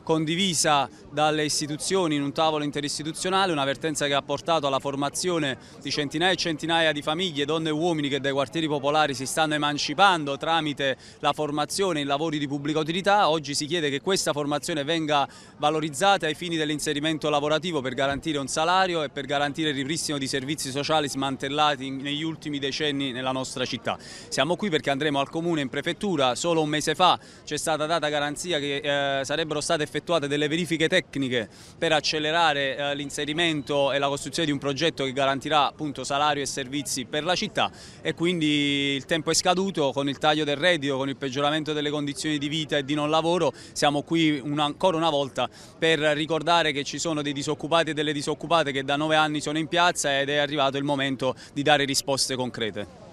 condivisa 0.07 0.88
dalle 1.11 1.45
istituzioni 1.45 2.14
in 2.14 2.23
un 2.23 2.31
tavolo 2.31 2.62
interistituzionale, 2.62 3.51
una 3.51 3.64
vertenza 3.64 4.07
che 4.07 4.14
ha 4.14 4.23
portato 4.23 4.69
alla 4.69 4.79
formazione 4.79 5.59
di 5.83 5.90
centinaia 5.90 6.31
e 6.31 6.37
centinaia 6.37 6.92
di 6.92 7.03
famiglie, 7.03 7.45
donne 7.45 7.71
e 7.71 7.73
uomini 7.73 8.09
che 8.09 8.21
dai 8.21 8.31
quartieri 8.31 8.69
popolari 8.69 9.14
si 9.14 9.27
stanno 9.27 9.55
emancipando 9.55 10.37
tramite 10.37 10.97
la 11.19 11.33
formazione 11.33 11.99
in 11.99 12.07
lavori 12.07 12.38
di 12.38 12.47
pubblica 12.47 12.79
utilità. 12.79 13.29
Oggi 13.29 13.53
si 13.57 13.66
chiede 13.66 13.90
che 13.90 14.01
questa 14.01 14.33
formazione 14.33 14.85
venga 14.85 15.27
valorizzata 15.57 16.27
ai 16.27 16.35
fini 16.35 16.57
dell'inserimento 16.57 17.29
lavorativo 17.29 17.81
per 17.81 17.95
garantire 17.95 18.38
un 18.38 18.47
salario 18.47 19.03
e 19.03 19.09
per 19.09 19.27
garantire 19.27 19.71
il 19.71 19.75
ripristino 19.75 20.19
di 20.19 20.29
servizi 20.29 20.71
sociali 20.71 21.09
smantellati 21.09 21.90
negli 21.90 22.23
ultimi 22.23 22.61
decenni 22.61 23.11
nella 23.11 23.33
nostra 23.33 23.64
città. 23.64 23.99
Siamo 24.29 24.55
qui 24.55 24.71
perché 24.71 24.90
andremo 24.90 25.19
al 25.19 25.31
comune 25.31 25.62
in 25.62 25.69
prefettura, 25.69 26.37
solo 26.37 26.62
un 26.62 26.69
mese 26.69 26.95
fa 26.95 27.19
c'è 27.45 27.57
stata 27.57 27.87
data 27.87 28.09
garanzia 28.09 28.61
che 28.61 28.77
eh, 29.21 29.25
sarebbero 29.25 29.61
state 29.61 29.83
effettuate 29.83 29.95
effettuate 29.96 30.28
delle 30.28 30.48
verifiche 30.48 30.88
tecniche 30.88 31.48
per 31.78 31.92
accelerare 31.92 32.76
eh, 32.76 32.94
l'inserimento 32.94 33.92
e 33.92 33.98
la 33.98 34.09
costruzione 34.09 34.46
di 34.46 34.52
un 34.52 34.59
progetto 34.59 35.04
che 35.04 35.12
garantirà 35.12 35.66
appunto 35.66 36.04
salario 36.04 36.42
e 36.42 36.46
servizi 36.46 37.06
per 37.06 37.24
la 37.24 37.35
città 37.35 37.70
e 38.02 38.14
quindi 38.14 38.94
il 38.94 39.04
tempo 39.06 39.30
è 39.30 39.35
scaduto 39.35 39.92
con 39.92 40.09
il 40.09 40.18
taglio 40.18 40.44
del 40.44 40.56
reddito, 40.56 40.96
con 40.96 41.09
il 41.09 41.16
peggioramento 41.16 41.72
delle 41.72 41.90
condizioni 41.90 42.38
di 42.38 42.48
vita 42.48 42.76
e 42.76 42.85
di 42.85 42.94
non 42.94 43.09
lavoro, 43.09 43.52
siamo 43.72 44.02
qui 44.02 44.38
una, 44.42 44.64
ancora 44.64 44.96
una 44.96 45.11
volta 45.11 45.48
per 45.78 45.98
ricordare 45.98 46.72
che 46.72 46.85
ci 46.85 46.98
sono 46.98 47.22
dei 47.22 47.32
disoccupati 47.32 47.90
e 47.90 47.94
delle 47.94 48.12
disoccupate 48.12 48.72
che 48.72 48.85
da 48.85 48.96
nove 48.96 49.16
anni 49.16 49.40
sono 49.40 49.59
in 49.59 49.68
piazza 49.68 50.20
ed 50.20 50.28
è 50.28 50.37
arrivato 50.37 50.76
il 50.76 50.85
momento 50.85 51.35
di 51.52 51.62
dare 51.62 51.85
risposte 51.85 52.37
concrete. 52.37 53.06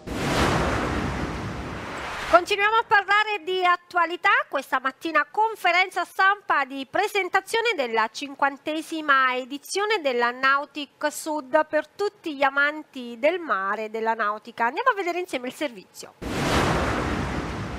Continuiamo 2.33 2.77
a 2.77 2.83
parlare 2.87 3.43
di 3.43 3.63
attualità, 3.63 4.31
questa 4.49 4.79
mattina 4.79 5.23
conferenza 5.29 6.03
stampa 6.03 6.65
di 6.65 6.87
presentazione 6.89 7.73
della 7.75 8.09
cinquantesima 8.11 9.35
edizione 9.35 10.01
della 10.01 10.31
Nautic 10.31 11.11
Sud 11.11 11.67
per 11.67 11.87
tutti 11.87 12.35
gli 12.35 12.41
amanti 12.41 13.17
del 13.19 13.37
mare 13.37 13.83
e 13.83 13.89
della 13.89 14.15
nautica. 14.15 14.65
Andiamo 14.65 14.89
a 14.89 14.95
vedere 14.95 15.19
insieme 15.19 15.45
il 15.45 15.53
servizio. 15.53 16.32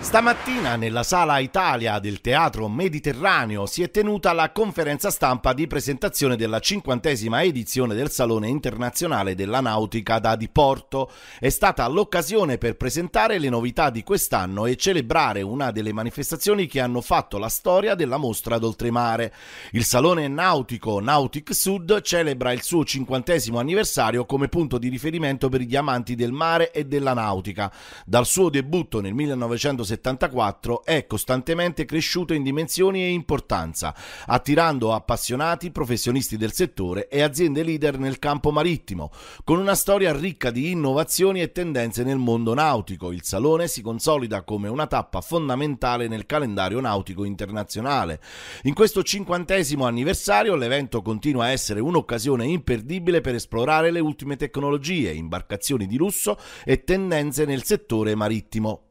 Stamattina 0.04 0.76
nella 0.76 1.02
Sala 1.02 1.38
Italia 1.38 1.98
del 1.98 2.20
Teatro 2.20 2.68
Mediterraneo 2.68 3.64
si 3.64 3.82
è 3.82 3.90
tenuta 3.90 4.34
la 4.34 4.52
conferenza 4.52 5.10
stampa 5.10 5.54
di 5.54 5.66
presentazione 5.66 6.36
della 6.36 6.60
cinquantesima 6.60 7.42
edizione 7.42 7.94
del 7.94 8.10
Salone 8.10 8.48
Internazionale 8.48 9.34
della 9.34 9.60
Nautica 9.60 10.18
da 10.18 10.36
Diporto. 10.36 11.10
È 11.40 11.48
stata 11.48 11.88
l'occasione 11.88 12.58
per 12.58 12.76
presentare 12.76 13.38
le 13.38 13.48
novità 13.48 13.88
di 13.88 14.04
quest'anno 14.04 14.66
e 14.66 14.76
celebrare 14.76 15.40
una 15.40 15.72
delle 15.72 15.92
manifestazioni 15.92 16.66
che 16.66 16.80
hanno 16.80 17.00
fatto 17.00 17.38
la 17.38 17.48
storia 17.48 17.94
della 17.94 18.18
mostra 18.18 18.58
d'oltremare. 18.58 19.32
Il 19.72 19.84
Salone 19.84 20.28
Nautico 20.28 21.00
Nautic 21.00 21.54
Sud 21.54 22.02
celebra 22.02 22.52
il 22.52 22.62
suo 22.62 22.84
cinquantesimo 22.84 23.58
anniversario 23.58 24.26
come 24.26 24.48
punto 24.48 24.76
di 24.78 24.90
riferimento 24.90 25.48
per 25.48 25.62
gli 25.62 25.74
amanti 25.74 26.14
del 26.14 26.30
mare 26.30 26.70
e 26.72 26.84
della 26.84 27.14
nautica. 27.14 27.72
Dal 28.04 28.26
suo 28.26 28.50
debutto 28.50 29.00
nel 29.00 29.14
1970 29.14 29.92
1974 29.94 30.84
è 30.84 31.06
costantemente 31.06 31.84
cresciuto 31.84 32.34
in 32.34 32.42
dimensioni 32.42 33.02
e 33.02 33.10
importanza, 33.10 33.94
attirando 34.26 34.92
appassionati, 34.92 35.70
professionisti 35.70 36.36
del 36.36 36.52
settore 36.52 37.08
e 37.08 37.22
aziende 37.22 37.62
leader 37.62 37.98
nel 37.98 38.18
campo 38.18 38.50
marittimo, 38.50 39.10
con 39.44 39.58
una 39.58 39.74
storia 39.74 40.12
ricca 40.12 40.50
di 40.50 40.70
innovazioni 40.70 41.40
e 41.40 41.52
tendenze 41.52 42.02
nel 42.04 42.18
mondo 42.18 42.54
nautico. 42.54 43.12
Il 43.12 43.22
salone 43.24 43.68
si 43.68 43.82
consolida 43.82 44.42
come 44.42 44.68
una 44.68 44.86
tappa 44.86 45.20
fondamentale 45.20 46.08
nel 46.08 46.26
calendario 46.26 46.80
nautico 46.80 47.24
internazionale. 47.24 48.20
In 48.62 48.74
questo 48.74 49.02
cinquantesimo 49.02 49.86
anniversario 49.86 50.54
l'evento 50.56 51.02
continua 51.02 51.44
a 51.44 51.50
essere 51.50 51.80
un'occasione 51.80 52.44
imperdibile 52.46 53.20
per 53.20 53.34
esplorare 53.34 53.90
le 53.90 54.00
ultime 54.00 54.36
tecnologie, 54.36 55.12
imbarcazioni 55.12 55.86
di 55.86 55.96
lusso 55.96 56.38
e 56.64 56.84
tendenze 56.84 57.44
nel 57.44 57.64
settore 57.64 58.14
marittimo. 58.14 58.83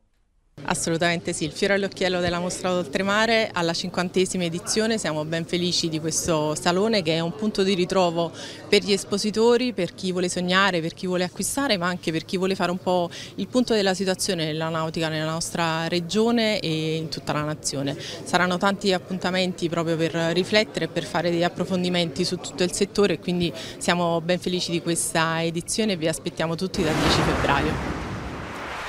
Assolutamente 0.66 1.34
sì, 1.34 1.44
il 1.44 1.52
fiore 1.52 1.74
all'occhiello 1.74 2.22
della 2.22 2.40
mostra 2.40 2.70
d'oltremare 2.70 3.50
alla 3.52 3.74
cinquantesima 3.74 4.46
edizione, 4.46 4.98
siamo 4.98 5.26
ben 5.26 5.46
felici 5.46 5.90
di 5.90 6.00
questo 6.00 6.56
salone 6.56 7.02
che 7.02 7.16
è 7.16 7.20
un 7.20 7.36
punto 7.36 7.64
di 7.64 7.74
ritrovo 7.74 8.32
per 8.70 8.82
gli 8.82 8.94
espositori, 8.94 9.74
per 9.74 9.94
chi 9.94 10.12
vuole 10.12 10.30
sognare, 10.30 10.80
per 10.80 10.94
chi 10.94 11.06
vuole 11.06 11.26
acquistare 11.26 11.76
ma 11.76 11.88
anche 11.88 12.12
per 12.14 12.24
chi 12.24 12.38
vuole 12.38 12.56
fare 12.56 12.72
un 12.72 12.78
po' 12.78 13.10
il 13.36 13.48
punto 13.48 13.74
della 13.74 13.94
situazione 13.94 14.46
nella 14.46 14.70
nautica 14.70 15.10
nella 15.10 15.30
nostra 15.30 15.88
regione 15.90 16.60
e 16.60 16.96
in 16.96 17.10
tutta 17.10 17.34
la 17.34 17.42
nazione. 17.42 17.98
Saranno 18.24 18.58
tanti 18.58 18.94
appuntamenti 18.94 19.68
proprio 19.68 19.98
per 19.98 20.14
riflettere 20.34 20.86
e 20.86 20.88
per 20.88 21.04
fare 21.04 21.30
degli 21.30 21.44
approfondimenti 21.44 22.24
su 22.24 22.38
tutto 22.38 22.64
il 22.64 22.72
settore 22.72 23.20
quindi 23.20 23.52
siamo 23.80 24.22
ben 24.22 24.40
felici 24.40 24.72
di 24.72 24.82
questa 24.82 25.44
edizione 25.44 25.94
e 25.94 25.98
vi 25.98 26.08
aspettiamo 26.08 26.56
tutti 26.56 26.82
dal 26.82 26.96
10 26.96 27.22
febbraio. 27.22 28.02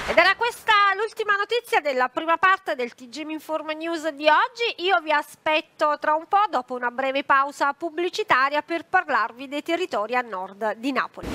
Ed 0.07 0.19
era 0.19 0.35
questa 0.37 0.74
l'ultima 1.05 1.35
notizia 1.37 1.83
della 1.83 2.09
prima 2.09 2.39
parte 2.39 2.75
del 2.75 2.95
TG 2.95 3.29
Informa 3.29 3.73
News 3.73 4.09
di 4.13 4.27
oggi. 4.27 4.83
Io 4.85 5.01
vi 5.03 5.13
aspetto 5.13 5.99
tra 6.01 6.15
un 6.15 6.25
po', 6.27 6.45
dopo 6.49 6.75
una 6.75 6.91
breve 6.91 7.25
pausa 7.25 7.75
pubblicitaria, 7.75 8.63
per 8.63 8.87
parlarvi 8.87 9.47
dei 9.47 9.63
territori 9.63 10.17
a 10.17 10.23
nord 10.23 10.77
di 10.77 10.93
Napoli. 10.93 11.29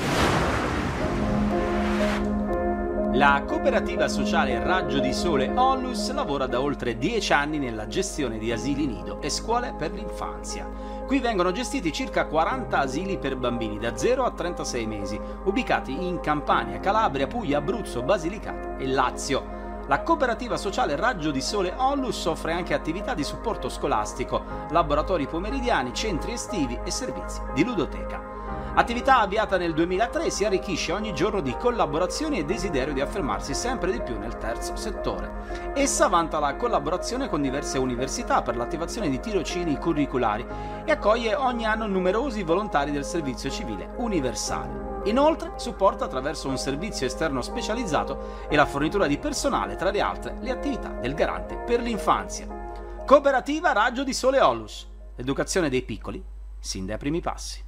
La 3.13 3.43
cooperativa 3.45 4.07
sociale 4.07 4.63
Raggio 4.63 4.99
di 4.99 5.13
Sole 5.13 5.51
Onlus 5.53 6.11
lavora 6.13 6.47
da 6.47 6.61
oltre 6.61 6.97
dieci 6.97 7.31
anni 7.33 7.59
nella 7.59 7.85
gestione 7.85 8.39
di 8.39 8.51
asili 8.51 8.87
nido 8.87 9.21
e 9.21 9.29
scuole 9.29 9.75
per 9.77 9.91
l'infanzia. 9.91 10.67
Qui 11.05 11.19
vengono 11.19 11.51
gestiti 11.51 11.91
circa 11.91 12.25
40 12.25 12.79
asili 12.79 13.19
per 13.19 13.35
bambini 13.35 13.77
da 13.77 13.95
0 13.95 14.23
a 14.23 14.31
36 14.31 14.85
mesi, 14.87 15.19
ubicati 15.43 15.91
in 15.91 16.21
Campania, 16.21 16.79
Calabria, 16.79 17.27
Puglia, 17.27 17.59
Abruzzo, 17.59 18.01
Basilicata 18.01 18.77
e 18.77 18.87
Lazio. 18.87 19.58
La 19.89 20.03
cooperativa 20.03 20.55
sociale 20.55 20.95
Raggio 20.95 21.31
di 21.31 21.41
Sole 21.41 21.73
Onlus 21.75 22.23
offre 22.25 22.53
anche 22.53 22.75
attività 22.75 23.15
di 23.15 23.23
supporto 23.23 23.69
scolastico, 23.69 24.67
laboratori 24.69 25.25
pomeridiani, 25.25 25.95
centri 25.95 26.33
estivi 26.33 26.79
e 26.83 26.91
servizi 26.91 27.41
di 27.55 27.63
ludoteca. 27.63 28.21
Attività 28.75 29.21
avviata 29.21 29.57
nel 29.57 29.73
2003 29.73 30.29
si 30.29 30.45
arricchisce 30.45 30.91
ogni 30.91 31.11
giorno 31.15 31.41
di 31.41 31.55
collaborazioni 31.57 32.37
e 32.37 32.45
desiderio 32.45 32.93
di 32.93 33.01
affermarsi 33.01 33.55
sempre 33.55 33.91
di 33.91 33.99
più 33.99 34.19
nel 34.19 34.37
terzo 34.37 34.75
settore. 34.75 35.71
Essa 35.73 36.07
vanta 36.07 36.37
la 36.37 36.55
collaborazione 36.55 37.27
con 37.27 37.41
diverse 37.41 37.79
università 37.79 38.43
per 38.43 38.57
l'attivazione 38.57 39.09
di 39.09 39.19
tirocini 39.19 39.79
curriculari 39.79 40.45
e 40.85 40.91
accoglie 40.91 41.33
ogni 41.33 41.65
anno 41.65 41.87
numerosi 41.87 42.43
volontari 42.43 42.91
del 42.91 43.05
servizio 43.05 43.49
civile 43.49 43.89
universale. 43.97 44.88
Inoltre 45.05 45.53
supporta 45.55 46.05
attraverso 46.05 46.49
un 46.49 46.57
servizio 46.57 47.05
esterno 47.05 47.41
specializzato 47.41 48.47
e 48.49 48.55
la 48.55 48.65
fornitura 48.65 49.07
di 49.07 49.17
personale, 49.17 49.75
tra 49.75 49.91
le 49.91 50.01
altre, 50.01 50.37
le 50.41 50.51
attività 50.51 50.89
del 50.89 51.13
garante 51.13 51.55
per 51.57 51.81
l'infanzia. 51.81 52.47
Cooperativa 53.05 53.71
Raggio 53.71 54.03
di 54.03 54.13
Sole 54.13 54.39
Olus. 54.41 54.87
L'educazione 55.15 55.69
dei 55.69 55.81
piccoli 55.81 56.23
sin 56.59 56.85
dai 56.85 56.97
primi 56.97 57.21
passi. 57.21 57.67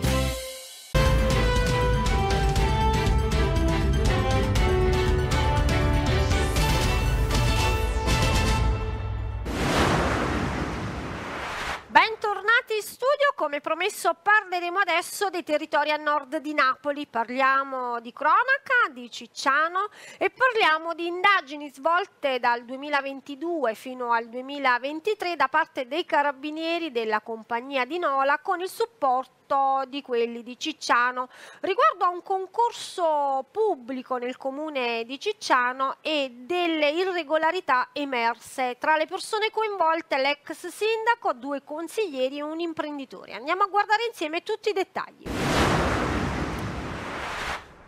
Promesso 13.91 14.15
parleremo 14.23 14.79
adesso 14.79 15.29
dei 15.29 15.43
territori 15.43 15.91
a 15.91 15.97
nord 15.97 16.37
di 16.37 16.53
Napoli, 16.53 17.07
parliamo 17.07 17.99
di 17.99 18.13
cronaca, 18.13 18.89
di 18.91 19.11
Cicciano 19.11 19.89
e 20.17 20.29
parliamo 20.29 20.93
di 20.93 21.07
indagini 21.07 21.69
svolte 21.73 22.39
dal 22.39 22.63
2022 22.63 23.75
fino 23.75 24.13
al 24.13 24.29
2023 24.29 25.35
da 25.35 25.49
parte 25.49 25.87
dei 25.87 26.05
carabinieri 26.05 26.91
della 26.91 27.19
compagnia 27.19 27.83
di 27.83 27.99
Nola 27.99 28.39
con 28.39 28.61
il 28.61 28.69
supporto 28.69 29.40
di 29.87 30.01
quelli 30.01 30.43
di 30.43 30.57
Cicciano 30.57 31.27
riguardo 31.61 32.05
a 32.05 32.09
un 32.09 32.21
concorso 32.21 33.45
pubblico 33.51 34.17
nel 34.17 34.37
comune 34.37 35.03
di 35.03 35.19
Cicciano 35.19 35.97
e 36.01 36.31
delle 36.31 36.89
irregolarità 36.91 37.89
emerse 37.91 38.77
tra 38.79 38.95
le 38.95 39.07
persone 39.07 39.49
coinvolte 39.51 40.17
l'ex 40.17 40.67
sindaco, 40.67 41.33
due 41.33 41.63
consiglieri 41.63 42.37
e 42.37 42.43
un 42.43 42.59
imprenditore. 42.59 43.33
Andiamo 43.33 43.63
a 43.63 43.67
guardare 43.67 44.05
insieme 44.07 44.41
tutti 44.41 44.69
i 44.69 44.73
dettagli. 44.73 45.40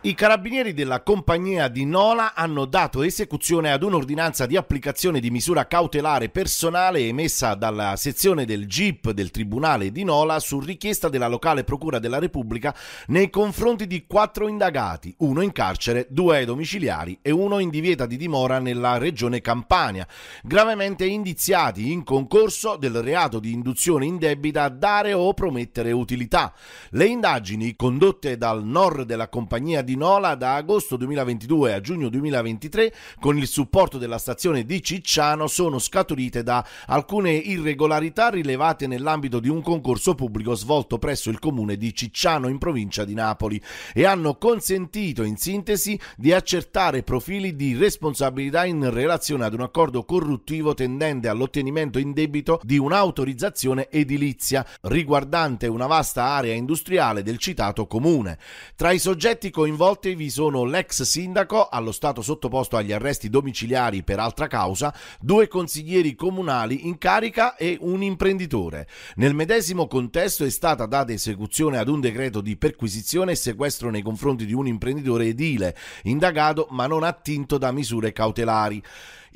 I 0.05 0.15
carabinieri 0.15 0.73
della 0.73 1.01
compagnia 1.01 1.69
di 1.69 1.85
Nola 1.85 2.33
hanno 2.33 2.65
dato 2.65 3.03
esecuzione 3.03 3.71
ad 3.71 3.83
un'ordinanza 3.83 4.45
di 4.45 4.57
applicazione 4.57 5.21
di 5.21 5.31
misura 5.31 5.65
cautelare 5.65 6.27
personale 6.27 6.99
emessa 7.07 7.53
dalla 7.53 7.95
sezione 7.95 8.43
del 8.43 8.67
GIP 8.67 9.11
del 9.11 9.31
Tribunale 9.31 9.93
di 9.93 10.03
Nola 10.03 10.41
su 10.41 10.59
richiesta 10.59 11.07
della 11.07 11.29
locale 11.29 11.63
Procura 11.63 11.99
della 11.99 12.19
Repubblica 12.19 12.75
nei 13.07 13.29
confronti 13.29 13.87
di 13.87 14.05
quattro 14.05 14.49
indagati, 14.49 15.15
uno 15.19 15.39
in 15.39 15.53
carcere, 15.53 16.07
due 16.09 16.43
domiciliari 16.43 17.19
e 17.21 17.31
uno 17.31 17.59
in 17.59 17.69
divieta 17.69 18.05
di 18.05 18.17
dimora 18.17 18.59
nella 18.59 18.97
regione 18.97 19.39
Campania, 19.39 20.05
gravemente 20.43 21.05
indiziati 21.05 21.93
in 21.93 22.03
concorso 22.03 22.75
del 22.75 23.01
reato 23.01 23.39
di 23.39 23.53
induzione 23.53 24.05
indebita 24.05 24.65
a 24.65 24.69
dare 24.69 25.13
o 25.13 25.33
promettere 25.33 25.93
utilità. 25.93 26.53
Le 26.89 27.05
indagini 27.05 27.77
condotte 27.77 28.35
dal 28.35 28.65
NOR 28.65 29.05
della 29.05 29.29
compagnia 29.29 29.81
di 29.81 29.91
di 29.93 29.95
Nola 29.95 30.33
da 30.33 30.55
agosto 30.55 30.97
2022 30.97 31.73
a 31.73 31.79
giugno 31.79 32.09
2023 32.09 32.93
con 33.19 33.37
il 33.37 33.45
supporto 33.45 33.99
della 33.99 34.17
stazione 34.17 34.65
di 34.65 34.81
Cicciano 34.81 35.45
sono 35.45 35.77
scaturite 35.77 36.41
da 36.41 36.65
alcune 36.87 37.33
irregolarità 37.33 38.29
rilevate 38.29 38.87
nell'ambito 38.87 39.39
di 39.39 39.49
un 39.49 39.61
concorso 39.61 40.15
pubblico 40.15 40.55
svolto 40.55 40.97
presso 40.97 41.29
il 41.29 41.37
comune 41.37 41.77
di 41.77 41.93
Cicciano 41.93 42.47
in 42.47 42.57
provincia 42.57 43.05
di 43.05 43.13
Napoli 43.13 43.61
e 43.93 44.05
hanno 44.05 44.35
consentito 44.37 45.21
in 45.21 45.37
sintesi 45.37 45.99
di 46.17 46.33
accertare 46.33 47.03
profili 47.03 47.55
di 47.55 47.75
responsabilità 47.75 48.65
in 48.65 48.89
relazione 48.89 49.45
ad 49.45 49.53
un 49.53 49.61
accordo 49.61 50.05
corruttivo 50.05 50.73
tendente 50.73 51.27
all'ottenimento 51.27 51.99
in 51.99 52.13
debito 52.13 52.59
di 52.63 52.79
un'autorizzazione 52.79 53.89
edilizia 53.91 54.65
riguardante 54.81 55.67
una 55.67 55.85
vasta 55.85 56.23
area 56.23 56.53
industriale 56.53 57.21
del 57.21 57.37
citato 57.37 57.85
comune. 57.85 58.39
Tra 58.75 58.91
i 58.91 58.97
soggetti 58.97 59.51
coinvolti 59.51 59.81
coinvolte 59.83 60.15
vi 60.15 60.29
sono 60.29 60.63
l'ex 60.63 61.01
sindaco, 61.01 61.67
allo 61.67 61.91
stato 61.91 62.21
sottoposto 62.21 62.77
agli 62.77 62.93
arresti 62.93 63.29
domiciliari 63.29 64.01
per 64.01 64.17
altra 64.17 64.47
causa, 64.47 64.95
due 65.19 65.49
consiglieri 65.49 66.15
comunali 66.15 66.87
in 66.87 66.97
carica 66.97 67.57
e 67.57 67.77
un 67.81 68.01
imprenditore. 68.01 68.87
Nel 69.15 69.33
medesimo 69.33 69.87
contesto 69.87 70.45
è 70.45 70.49
stata 70.49 70.85
data 70.85 71.11
esecuzione 71.11 71.79
ad 71.79 71.89
un 71.89 71.99
decreto 71.99 72.39
di 72.39 72.55
perquisizione 72.55 73.33
e 73.33 73.35
sequestro 73.35 73.89
nei 73.89 74.01
confronti 74.01 74.45
di 74.45 74.53
un 74.53 74.67
imprenditore 74.67 75.25
edile, 75.25 75.75
indagato 76.03 76.67
ma 76.69 76.87
non 76.87 77.03
attinto 77.03 77.57
da 77.57 77.73
misure 77.73 78.13
cautelari. 78.13 78.81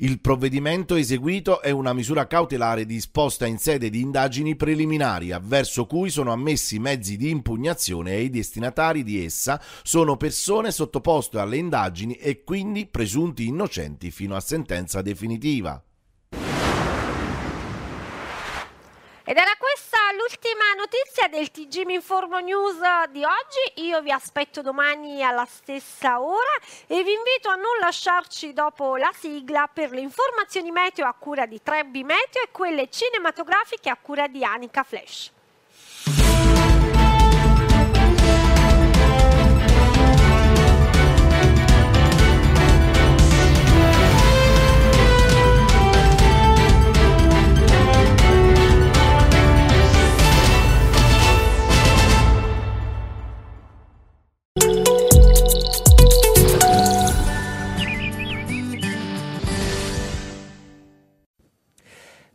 Il 0.00 0.20
provvedimento 0.20 0.94
eseguito 0.94 1.60
è 1.60 1.70
una 1.70 1.92
misura 1.92 2.28
cautelare 2.28 2.86
disposta 2.86 3.46
in 3.46 3.58
sede 3.58 3.90
di 3.90 4.00
indagini 4.00 4.54
preliminari, 4.54 5.32
avverso 5.32 5.86
cui 5.86 6.08
sono 6.08 6.30
ammessi 6.30 6.78
mezzi 6.78 7.16
di 7.16 7.30
impugnazione 7.30 8.12
e 8.12 8.22
i 8.22 8.30
destinatari 8.30 9.02
di 9.02 9.24
essa 9.24 9.60
sono 9.82 10.16
persone 10.16 10.70
sottoposte 10.70 11.40
alle 11.40 11.56
indagini 11.56 12.14
e 12.14 12.44
quindi 12.44 12.86
presunti 12.86 13.48
innocenti 13.48 14.12
fino 14.12 14.36
a 14.36 14.40
sentenza 14.40 15.02
definitiva. 15.02 15.82
Ed 19.28 19.36
era 19.36 19.54
questa 19.58 19.98
l'ultima 20.16 20.72
notizia 20.74 21.28
del 21.28 21.50
TG 21.50 21.84
Mi 21.84 21.92
Informo 21.92 22.38
News 22.38 22.78
di 23.10 23.22
oggi. 23.24 23.86
Io 23.86 24.00
vi 24.00 24.10
aspetto 24.10 24.62
domani 24.62 25.22
alla 25.22 25.44
stessa 25.44 26.22
ora 26.22 26.56
e 26.86 27.02
vi 27.02 27.12
invito 27.12 27.50
a 27.50 27.54
non 27.54 27.76
lasciarci 27.78 28.54
dopo 28.54 28.96
la 28.96 29.12
sigla 29.12 29.68
per 29.70 29.90
le 29.90 30.00
informazioni 30.00 30.70
meteo 30.70 31.06
a 31.06 31.12
cura 31.12 31.44
di 31.44 31.60
Trebbi 31.62 32.04
Meteo 32.04 32.42
e 32.42 32.50
quelle 32.50 32.88
cinematografiche 32.88 33.90
a 33.90 33.98
cura 34.00 34.28
di 34.28 34.42
Anica 34.42 34.82
Flash. 34.82 35.32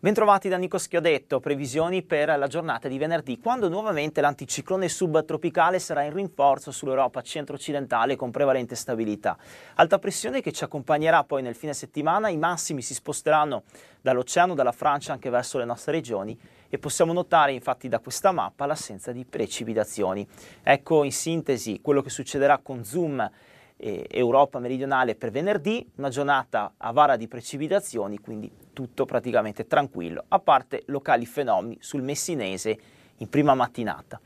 Bentrovati 0.03 0.49
da 0.49 0.57
Nico 0.57 0.77
Schiodetto, 0.77 1.39
previsioni 1.39 2.03
per 2.03 2.37
la 2.37 2.47
giornata 2.47 2.89
di 2.89 2.97
venerdì, 2.97 3.39
quando 3.39 3.69
nuovamente 3.69 4.19
l'anticiclone 4.19 4.89
subtropicale 4.89 5.79
sarà 5.79 6.03
in 6.03 6.11
rinforzo 6.11 6.71
sull'Europa 6.71 7.21
centro-occidentale 7.21 8.17
con 8.17 8.29
prevalente 8.29 8.75
stabilità. 8.75 9.37
Alta 9.75 9.99
pressione 9.99 10.41
che 10.41 10.51
ci 10.51 10.65
accompagnerà 10.65 11.23
poi 11.23 11.41
nel 11.41 11.55
fine 11.55 11.73
settimana, 11.73 12.27
i 12.27 12.35
massimi 12.35 12.81
si 12.81 12.93
sposteranno 12.93 13.63
dall'oceano, 14.01 14.55
dalla 14.55 14.73
Francia 14.73 15.13
anche 15.13 15.29
verso 15.29 15.57
le 15.57 15.63
nostre 15.63 15.93
regioni 15.93 16.37
e 16.67 16.77
possiamo 16.77 17.13
notare 17.13 17.53
infatti 17.53 17.87
da 17.87 17.99
questa 17.99 18.33
mappa 18.33 18.65
l'assenza 18.65 19.13
di 19.13 19.23
precipitazioni. 19.23 20.27
Ecco 20.63 21.05
in 21.05 21.13
sintesi 21.13 21.79
quello 21.81 22.01
che 22.01 22.09
succederà 22.09 22.57
con 22.57 22.83
Zoom 22.83 23.31
eh, 23.77 24.07
Europa 24.09 24.59
meridionale 24.59 25.15
per 25.15 25.31
venerdì, 25.31 25.88
una 25.95 26.09
giornata 26.09 26.73
a 26.77 26.91
vara 26.91 27.15
di 27.15 27.27
precipitazioni, 27.27 28.19
quindi 28.19 28.51
tutto 28.73 29.05
praticamente 29.05 29.67
tranquillo, 29.67 30.23
a 30.27 30.39
parte 30.39 30.83
locali 30.88 31.25
fenomeni 31.25 31.77
sul 31.79 32.01
messinese 32.01 32.77
in 33.17 33.29
prima 33.29 33.53
mattinata. 33.53 34.19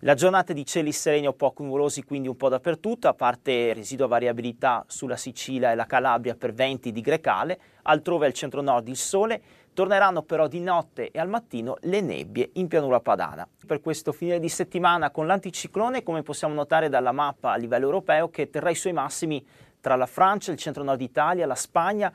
La 0.00 0.14
giornata 0.14 0.52
di 0.52 0.66
cieli 0.66 0.92
sereni 0.92 1.26
o 1.26 1.32
poco 1.32 1.62
nuvolosi 1.62 2.04
quindi 2.04 2.28
un 2.28 2.36
po' 2.36 2.50
dappertutto, 2.50 3.08
a 3.08 3.14
parte 3.14 3.72
residua 3.72 4.06
variabilità 4.06 4.84
sulla 4.86 5.16
Sicilia 5.16 5.72
e 5.72 5.74
la 5.74 5.86
Calabria 5.86 6.34
per 6.34 6.52
venti 6.52 6.92
di 6.92 7.00
Grecale, 7.00 7.58
altrove 7.82 8.26
al 8.26 8.34
centro-nord 8.34 8.86
il 8.88 8.96
sole, 8.96 9.40
torneranno 9.76 10.22
però 10.22 10.48
di 10.48 10.60
notte 10.60 11.10
e 11.10 11.18
al 11.18 11.28
mattino 11.28 11.76
le 11.82 12.00
nebbie 12.00 12.48
in 12.54 12.66
pianura 12.66 12.98
padana. 13.00 13.46
Per 13.66 13.82
questo 13.82 14.10
fine 14.10 14.40
di 14.40 14.48
settimana 14.48 15.10
con 15.10 15.26
l'anticiclone, 15.26 16.02
come 16.02 16.22
possiamo 16.22 16.54
notare 16.54 16.88
dalla 16.88 17.12
mappa 17.12 17.52
a 17.52 17.56
livello 17.56 17.84
europeo, 17.84 18.30
che 18.30 18.48
terrà 18.48 18.70
i 18.70 18.74
suoi 18.74 18.94
massimi 18.94 19.46
tra 19.78 19.94
la 19.94 20.06
Francia, 20.06 20.50
il 20.50 20.56
centro-nord 20.56 21.02
Italia, 21.02 21.44
la 21.44 21.54
Spagna 21.54 22.10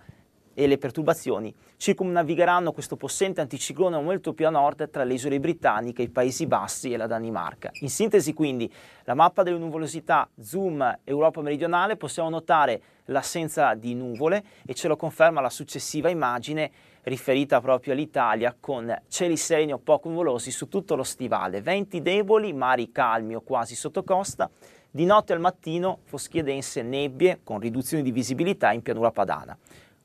e 0.53 0.67
le 0.67 0.77
perturbazioni 0.77 1.53
circumnavigheranno 1.77 2.71
questo 2.71 2.95
possente 2.95 3.41
anticiclone 3.41 3.99
molto 4.01 4.33
più 4.33 4.47
a 4.47 4.49
nord 4.49 4.89
tra 4.89 5.03
le 5.03 5.13
isole 5.13 5.39
britanniche, 5.39 6.03
i 6.03 6.09
Paesi 6.09 6.45
Bassi 6.45 6.91
e 6.91 6.97
la 6.97 7.07
Danimarca. 7.07 7.71
In 7.81 7.89
sintesi 7.89 8.33
quindi 8.33 8.71
la 9.05 9.13
mappa 9.13 9.43
delle 9.43 9.57
nuvolosità 9.57 10.29
zoom 10.39 10.99
Europa 11.03 11.41
meridionale 11.41 11.97
possiamo 11.97 12.29
notare 12.29 12.81
l'assenza 13.05 13.73
di 13.73 13.93
nuvole 13.95 14.43
e 14.65 14.73
ce 14.73 14.87
lo 14.87 14.95
conferma 14.95 15.41
la 15.41 15.49
successiva 15.49 16.09
immagine 16.09 16.71
riferita 17.03 17.59
proprio 17.61 17.93
all'Italia 17.93 18.55
con 18.59 18.95
cieli 19.07 19.37
sereni 19.37 19.73
o 19.73 19.79
poco 19.79 20.09
nuvolosi 20.09 20.51
su 20.51 20.67
tutto 20.67 20.95
lo 20.95 21.03
stivale, 21.03 21.61
venti 21.61 22.01
deboli, 22.01 22.53
mari 22.53 22.91
calmi 22.91 23.35
o 23.35 23.41
quasi 23.41 23.75
sotto 23.75 24.03
costa, 24.03 24.49
di 24.93 25.05
notte 25.05 25.33
al 25.33 25.39
mattino 25.39 25.99
foschie 26.03 26.43
dense, 26.43 26.81
nebbie 26.81 27.39
con 27.43 27.59
riduzioni 27.59 28.03
di 28.03 28.11
visibilità 28.11 28.71
in 28.71 28.81
pianura 28.81 29.11
padana. 29.11 29.57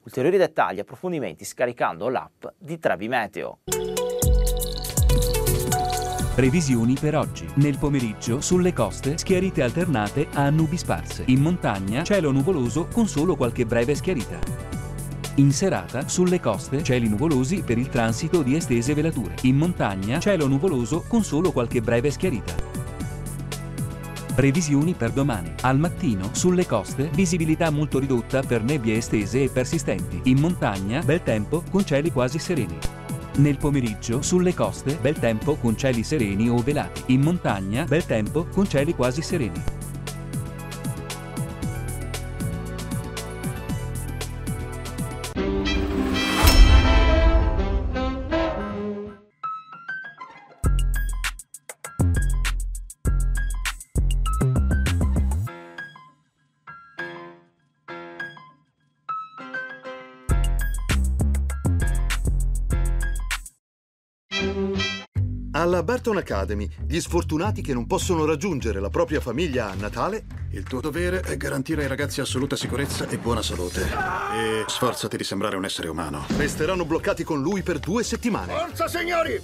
Ulteriori 0.07 0.37
dettagli 0.37 0.79
e 0.79 0.83
approfondimenti 0.83 1.45
scaricando 1.45 2.09
l'app 2.09 2.45
di 2.57 2.79
Trevi 2.79 3.09
Meteo. 3.09 3.59
Previsioni 6.33 6.95
per 6.95 7.17
oggi. 7.17 7.45
Nel 7.57 7.77
pomeriggio 7.77 8.41
sulle 8.41 8.73
coste 8.73 9.19
schiarite 9.19 9.63
alternate 9.63 10.29
a 10.35 10.49
nubi 10.51 10.77
sparse. 10.77 11.25
In 11.27 11.41
montagna 11.41 12.05
cielo 12.05 12.31
nuvoloso 12.31 12.87
con 12.87 13.09
solo 13.09 13.35
qualche 13.35 13.67
breve 13.67 13.97
schiarita. 13.97 14.39
In 15.37 15.51
serata 15.51 16.07
sulle 16.07 16.39
coste 16.39 16.85
cieli 16.85 17.09
nuvolosi 17.09 17.63
per 17.63 17.77
il 17.77 17.89
transito 17.89 18.43
di 18.43 18.55
estese 18.55 18.95
velature. 18.95 19.35
In 19.43 19.57
montagna 19.57 20.21
cielo 20.21 20.47
nuvoloso 20.47 21.03
con 21.09 21.25
solo 21.25 21.51
qualche 21.51 21.81
breve 21.81 22.13
schiarita. 22.13 22.76
Previsioni 24.37 24.93
per 24.93 25.13
domani. 25.13 25.51
Al 25.63 25.79
mattino, 25.79 26.29
sulle 26.33 26.67
coste, 26.67 27.09
visibilità 27.15 27.71
molto 27.71 27.99
ridotta 27.99 28.43
per 28.43 28.63
nebbie 28.63 28.99
estese 28.99 29.45
e 29.45 29.49
persistenti. 29.49 30.21
In 30.25 30.41
montagna, 30.41 31.01
bel 31.01 31.23
tempo 31.23 31.63
con 31.71 31.87
cieli 31.87 32.13
quasi 32.13 32.39
sereni. 32.39 32.77
Nel 33.37 33.57
pomeriggio, 33.57 34.21
sulle 34.21 34.53
coste, 34.53 34.99
bel 35.01 35.19
tempo 35.19 35.55
con 35.55 35.75
cieli 35.75 36.03
sereni 36.03 36.51
o 36.51 36.59
velati. 36.59 37.15
In 37.15 37.23
montagna, 37.23 37.85
bel 37.85 38.05
tempo 38.05 38.45
con 38.53 38.69
cieli 38.69 38.95
quasi 38.95 39.23
sereni. 39.23 39.76
Barton 65.87 66.17
Academy, 66.17 66.69
gli 66.85 66.99
sfortunati 66.99 67.63
che 67.63 67.73
non 67.73 67.87
possono 67.87 68.25
raggiungere 68.25 68.81
la 68.81 68.91
propria 68.91 69.21
famiglia 69.21 69.71
a 69.71 69.75
Natale. 69.75 70.25
Il 70.51 70.65
tuo 70.65 70.81
dovere 70.81 71.21
è 71.21 71.37
garantire 71.37 71.83
ai 71.83 71.87
ragazzi 71.87 72.21
assoluta 72.21 72.57
sicurezza 72.57 73.09
e 73.09 73.19
buona 73.19 73.41
salute. 73.41 73.83
E 73.83 74.65
sforzati 74.67 75.17
di 75.17 75.23
sembrare 75.23 75.55
un 75.55 75.65
essere 75.65 75.87
umano. 75.87 76.27
Resteranno 76.39 76.85
bloccati 76.85 77.23
con 77.23 77.41
lui 77.41 77.63
per 77.63 77.79
due 77.79 78.03
settimane. 78.03 78.53
Forza, 78.53 78.89
signori! 78.89 79.41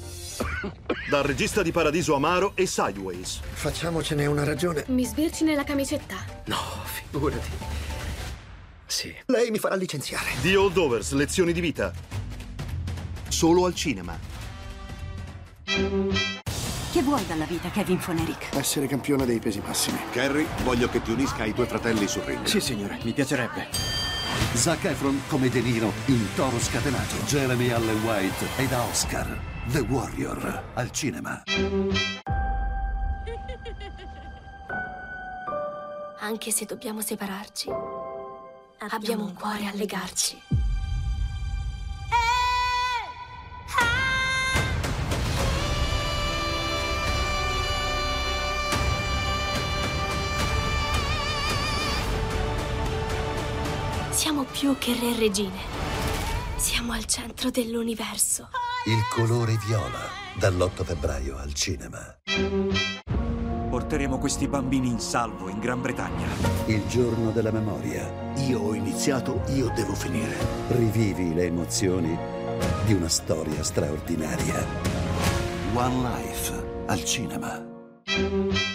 Dal 1.09 1.22
regista 1.22 1.62
di 1.62 1.70
Paradiso 1.70 2.16
Amaro 2.16 2.57
e 2.57 2.66
Sideways. 2.66 3.38
Facciamocene 3.52 4.26
una 4.26 4.42
ragione. 4.42 4.85
Mi 4.88 5.05
sbirci 5.05 5.44
nella 5.44 5.62
camicetta. 5.62 6.16
No, 6.46 6.59
figurati. 7.09 7.50
Sì. 8.85 9.14
Lei 9.26 9.52
mi 9.52 9.61
farà 9.61 9.76
licenziare. 9.76 10.31
The 10.40 10.57
Holdovers, 10.57 11.12
lezioni 11.12 11.52
di 11.52 11.61
vita. 11.61 11.92
Solo 13.28 13.64
al 13.64 13.76
cinema. 13.76 14.18
Che 16.92 17.00
vuoi 17.00 17.24
dalla 17.26 17.46
vita, 17.46 17.70
Kevin 17.70 17.98
Fonerick? 17.98 18.55
Essere 18.55 18.87
campione 18.87 19.24
dei 19.24 19.38
pesi 19.38 19.62
massimi. 19.64 19.98
Carrie, 20.11 20.46
voglio 20.62 20.90
che 20.90 21.00
ti 21.00 21.11
unisca 21.11 21.44
ai 21.44 21.55
tuoi 21.55 21.66
fratelli 21.66 22.07
sul 22.07 22.20
ring. 22.20 22.44
Sì, 22.44 22.61
signore, 22.61 22.98
mi 23.02 23.14
piacerebbe. 23.14 23.68
Zac 24.52 24.85
Efron 24.85 25.22
come 25.26 25.48
De 25.48 25.62
Niro 25.62 25.90
in 26.07 26.35
Toro 26.35 26.61
Scatenato. 26.61 27.14
Jeremy 27.24 27.70
Allen 27.70 28.05
White 28.05 28.44
e 28.59 28.66
da 28.66 28.83
Oscar. 28.83 29.26
The 29.68 29.78
Warrior 29.78 30.64
al 30.74 30.90
cinema. 30.90 31.42
Anche 36.20 36.50
se 36.50 36.66
dobbiamo 36.66 37.00
separarci, 37.00 37.70
abbiamo 38.90 39.24
un 39.24 39.33
cuore 39.33 39.64
a 39.64 39.72
legarci. 39.72 40.62
Siamo 54.12 54.44
più 54.44 54.77
che 54.79 54.92
re 54.92 55.14
e 55.14 55.18
regine. 55.18 55.57
Siamo 56.57 56.92
al 56.92 57.07
centro 57.07 57.51
dell'universo. 57.51 58.51
Il 58.85 59.01
colore 59.11 59.59
viola, 59.66 60.01
dall'8 60.35 60.85
febbraio 60.85 61.38
al 61.38 61.55
cinema. 61.55 62.18
Porteremo 63.70 64.18
questi 64.18 64.46
bambini 64.48 64.88
in 64.88 65.01
salvo 65.01 65.48
in 65.48 65.59
Gran 65.59 65.81
Bretagna. 65.81 66.27
Il 66.66 66.87
giorno 66.88 67.31
della 67.31 67.51
memoria. 67.51 68.35
Io 68.46 68.61
ho 68.61 68.75
iniziato, 68.75 69.44
io 69.48 69.72
devo 69.75 69.94
finire. 69.94 70.37
Rivivi 70.68 71.33
le 71.33 71.46
emozioni 71.46 72.16
di 72.85 72.92
una 72.92 73.09
storia 73.09 73.62
straordinaria. 73.64 74.62
One 75.72 76.20
Life 76.20 76.85
al 76.87 77.03
cinema. 77.03 78.71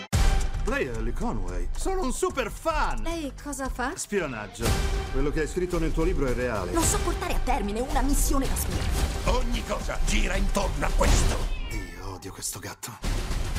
Lei 0.67 0.86
è 0.86 0.97
Ellie 0.97 1.13
Conway. 1.13 1.69
Sono 1.77 2.01
un 2.01 2.12
super 2.12 2.51
fan! 2.51 3.01
Lei 3.01 3.32
cosa 3.41 3.69
fa? 3.69 3.93
Spionaggio. 3.95 4.65
Quello 5.13 5.32
che 5.32 5.41
hai 5.41 5.47
scritto 5.47 5.80
nel 5.80 5.93
tuo 5.93 6.03
libro 6.03 6.27
è 6.27 6.34
reale. 6.34 6.73
Non 6.73 6.84
so 6.84 6.99
portare 6.99 7.36
a 7.36 7.39
termine 7.39 7.80
una 7.80 8.01
missione 8.01 8.47
da 8.49 8.56
spia. 8.56 9.32
Ogni 9.32 9.63
cosa 9.65 9.97
gira 10.06 10.36
intorno 10.36 10.86
a 10.86 10.89
questo. 10.93 11.38
Dio, 11.69 12.15
odio 12.15 12.34
questo 12.34 12.60
gatto. 12.60 12.91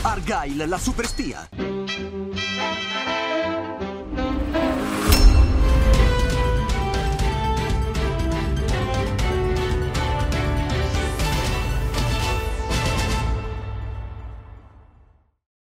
Argyle, 0.03 0.67
la 0.67 0.79
super 0.79 1.07
spia. 1.07 1.49